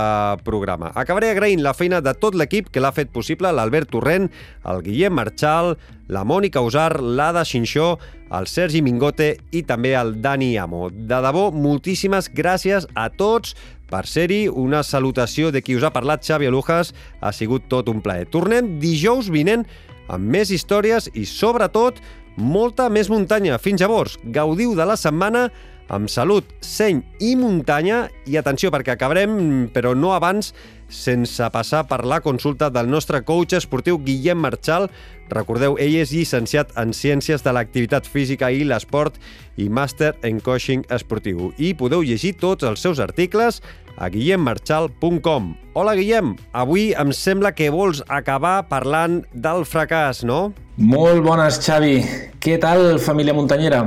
[0.47, 0.93] programa.
[0.95, 4.29] Acabaré agraint la feina de tot l'equip que l'ha fet possible, l'Albert Torrent,
[4.71, 5.75] el Guillem Marchal,
[6.07, 7.97] la Mònica Usar, l'Ada Xinxó,
[8.33, 10.87] el Sergi Mingote i també el Dani Amo.
[10.89, 13.57] De debò, moltíssimes gràcies a tots
[13.91, 14.47] per ser-hi.
[14.47, 16.95] Una salutació de qui us ha parlat, Xavi Alujas.
[17.19, 18.31] Ha sigut tot un plaer.
[18.31, 19.67] Tornem dijous vinent
[20.13, 21.99] amb més històries i, sobretot,
[22.37, 23.59] molta més muntanya.
[23.61, 25.47] Fins llavors, gaudiu de la setmana
[25.93, 30.53] amb salut, seny i muntanya i atenció perquè acabarem, però no abans,
[30.93, 34.87] sense passar per la consulta del nostre coach esportiu Guillem Marchal.
[35.33, 39.17] Recordeu, ell és llicenciat en Ciències de l'Activitat Física i l'Esport
[39.57, 41.51] i màster en coaching esportiu.
[41.57, 43.61] I podeu llegir tots els seus articles
[43.97, 45.53] a guillemmarchal.com.
[45.73, 46.35] Hola, Guillem.
[46.53, 50.53] Avui em sembla que vols acabar parlant del fracàs, no?
[50.77, 51.99] Molt bones, Xavi.
[52.41, 53.83] Què tal, família muntanyera?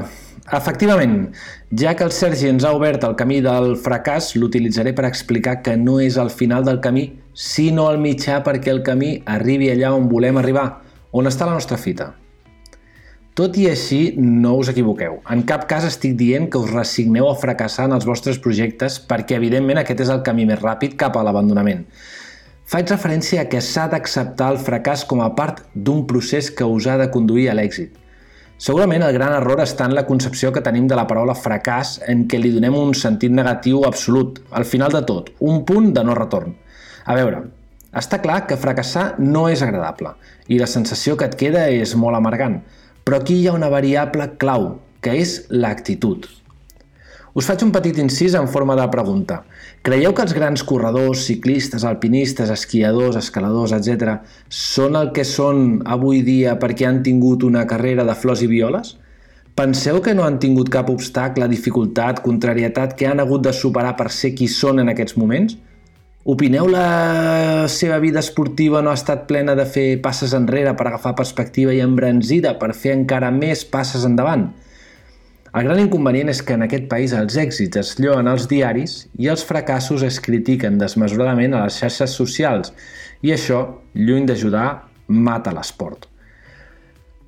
[0.54, 1.32] Efectivament,
[1.74, 5.74] ja que el Sergi ens ha obert el camí del fracàs, l'utilitzaré per explicar que
[5.76, 10.06] no és el final del camí, sinó el mitjà perquè el camí arribi allà on
[10.12, 10.68] volem arribar,
[11.10, 12.12] on està la nostra fita.
[13.36, 15.18] Tot i així, no us equivoqueu.
[15.28, 19.36] En cap cas estic dient que us resigneu a fracassar en els vostres projectes perquè,
[19.36, 21.82] evidentment, aquest és el camí més ràpid cap a l'abandonament.
[22.72, 26.88] Faig referència a que s'ha d'acceptar el fracàs com a part d'un procés que us
[26.88, 27.90] ha de conduir a l'èxit.
[28.56, 32.24] Segurament el gran error està en la concepció que tenim de la paraula fracàs en
[32.24, 36.16] què li donem un sentit negatiu absolut, al final de tot, un punt de no
[36.16, 36.56] retorn.
[37.04, 37.44] A veure,
[37.92, 40.16] està clar que fracassar no és agradable
[40.48, 42.62] i la sensació que et queda és molt amargant,
[43.06, 44.64] però aquí hi ha una variable clau,
[44.98, 46.24] que és l'actitud.
[47.38, 49.36] Us faig un petit incís en forma de pregunta.
[49.86, 54.16] Creieu que els grans corredors, ciclistes, alpinistes, esquiadors, escaladors, etc.,
[54.50, 58.96] són el que són avui dia perquè han tingut una carrera de flors i violes?
[59.54, 64.10] Penseu que no han tingut cap obstacle, dificultat, contrarietat que han hagut de superar per
[64.10, 65.54] ser qui són en aquests moments?
[66.26, 71.12] Opineu la seva vida esportiva no ha estat plena de fer passes enrere per agafar
[71.14, 74.48] perspectiva i embranzida per fer encara més passes endavant?
[75.54, 79.30] El gran inconvenient és que en aquest país els èxits es lloen als diaris i
[79.30, 82.74] els fracassos es critiquen desmesuradament a les xarxes socials
[83.22, 83.62] i això,
[83.94, 84.66] lluny d'ajudar,
[85.06, 86.10] mata l'esport.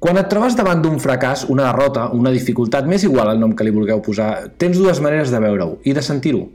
[0.03, 3.63] Quan et trobes davant d'un fracàs, una derrota, una dificultat, més igual el nom que
[3.63, 6.49] li vulgueu posar, tens dues maneres de veure-ho i de sentir-ho.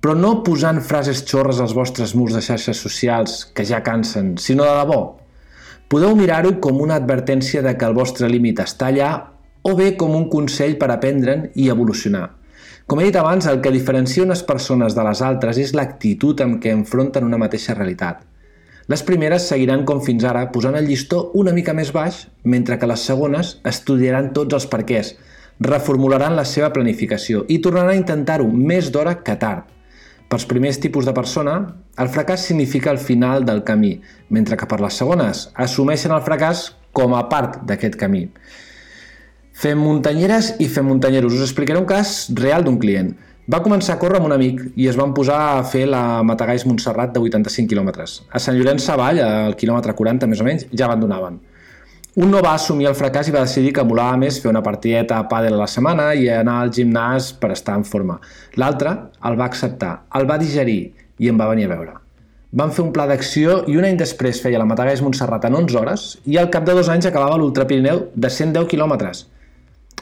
[0.00, 4.64] Però no posant frases xorres als vostres murs de xarxes socials, que ja cansen, sinó
[4.64, 5.00] de debò.
[5.92, 9.10] Podeu mirar-ho com una advertència de que el vostre límit està allà
[9.60, 12.30] o bé com un consell per aprendre'n i evolucionar.
[12.88, 16.56] Com he dit abans, el que diferencia unes persones de les altres és l'actitud amb
[16.62, 18.22] què enfronten una mateixa realitat.
[18.90, 22.88] Les primeres seguiran com fins ara, posant el llistó una mica més baix, mentre que
[22.90, 25.12] les segones estudiaran tots els perquès,
[25.60, 29.68] reformularan la seva planificació i tornaran a intentar-ho més d'hora que tard.
[30.30, 31.56] Pels primers tipus de persona,
[31.98, 33.96] el fracàs significa el final del camí,
[34.30, 38.28] mentre que per les segones assumeixen el fracàs com a part d'aquest camí.
[39.60, 41.34] Fem muntanyeres i fem muntanyeros.
[41.34, 43.10] Us explicaré un cas real d'un client.
[43.50, 46.68] Va començar a córrer amb un amic i es van posar a fer la Matagalls
[46.68, 48.20] Montserrat de 85 quilòmetres.
[48.30, 51.42] A Sant Llorenç Savall, al quilòmetre 40 més o menys, ja abandonaven.
[52.18, 55.20] Un no va assumir el fracàs i va decidir que molava més fer una partideta
[55.20, 58.16] a pàdel a la setmana i anar al gimnàs per estar en forma.
[58.58, 58.96] L'altre
[59.30, 60.80] el va acceptar, el va digerir
[61.22, 61.94] i em va venir a veure.
[62.50, 65.78] Van fer un pla d'acció i un any després feia la Matagalls Montserrat en 11
[65.78, 69.28] hores i al cap de dos anys acabava l'Ultra Pirineu de 110 quilòmetres.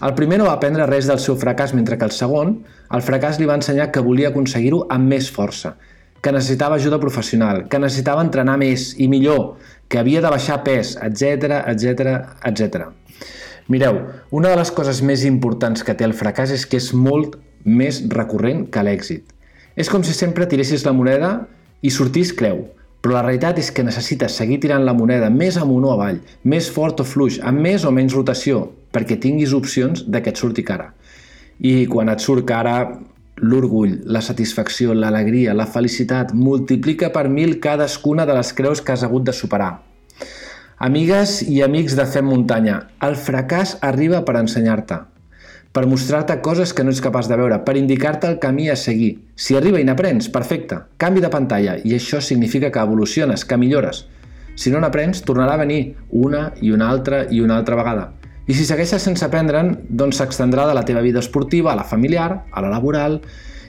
[0.00, 2.56] El primer no va aprendre res del seu fracàs, mentre que el segon,
[2.94, 5.74] el fracàs li va ensenyar que volia aconseguir-ho amb més força,
[6.22, 9.58] que necessitava ajuda professional, que necessitava entrenar més i millor,
[9.88, 12.14] que havia de baixar pes, etc etc
[12.50, 12.88] etc.
[13.68, 14.00] Mireu,
[14.30, 18.00] una de les coses més importants que té el fracàs és que és molt més
[18.08, 19.24] recurrent que l'èxit.
[19.76, 21.32] És com si sempre tiressis la moneda
[21.84, 22.64] i sortís creu,
[23.02, 26.70] però la realitat és que necessites seguir tirant la moneda més amunt o avall, més
[26.72, 30.64] fort o fluix, amb més o menys rotació, perquè tinguis opcions de que et surti
[30.66, 30.90] cara.
[31.60, 32.74] I quan et surt cara,
[33.40, 39.04] l'orgull, la satisfacció, l'alegria, la felicitat, multiplica per mil cadascuna de les creus que has
[39.06, 39.70] hagut de superar.
[40.78, 45.00] Amigues i amics de Fem Muntanya, el fracàs arriba per ensenyar-te,
[45.72, 49.10] per mostrar-te coses que no ets capaç de veure, per indicar-te el camí a seguir.
[49.34, 54.04] Si arriba i n'aprens, perfecte, canvi de pantalla, i això significa que evoluciones, que millores.
[54.58, 58.08] Si no n'aprens, tornarà a venir una i una altra i una altra vegada.
[58.48, 62.46] I si segueixes sense aprendre'n, doncs s'extendrà de la teva vida esportiva a la familiar,
[62.48, 63.20] a la laboral,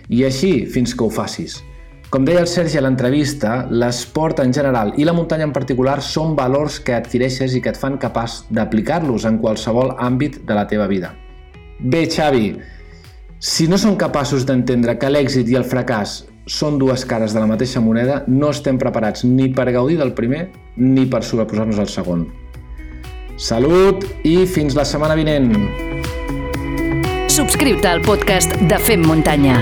[0.08, 1.58] i així fins que ho facis.
[2.10, 6.32] Com deia el Sergi a l'entrevista, l'esport en general i la muntanya en particular són
[6.40, 10.88] valors que adquireixes i que et fan capaç d'aplicar-los en qualsevol àmbit de la teva
[10.88, 11.12] vida.
[11.80, 12.56] Bé, Xavi,
[13.38, 17.52] si no som capaços d'entendre que l'èxit i el fracàs són dues cares de la
[17.52, 20.48] mateixa moneda, no estem preparats ni per gaudir del primer
[20.80, 22.30] ni per sobreposar-nos al segon.
[23.40, 25.54] Salut i fins la setmana vinent!
[27.32, 29.62] Subscriu-te al podcast de Fem Muntanya.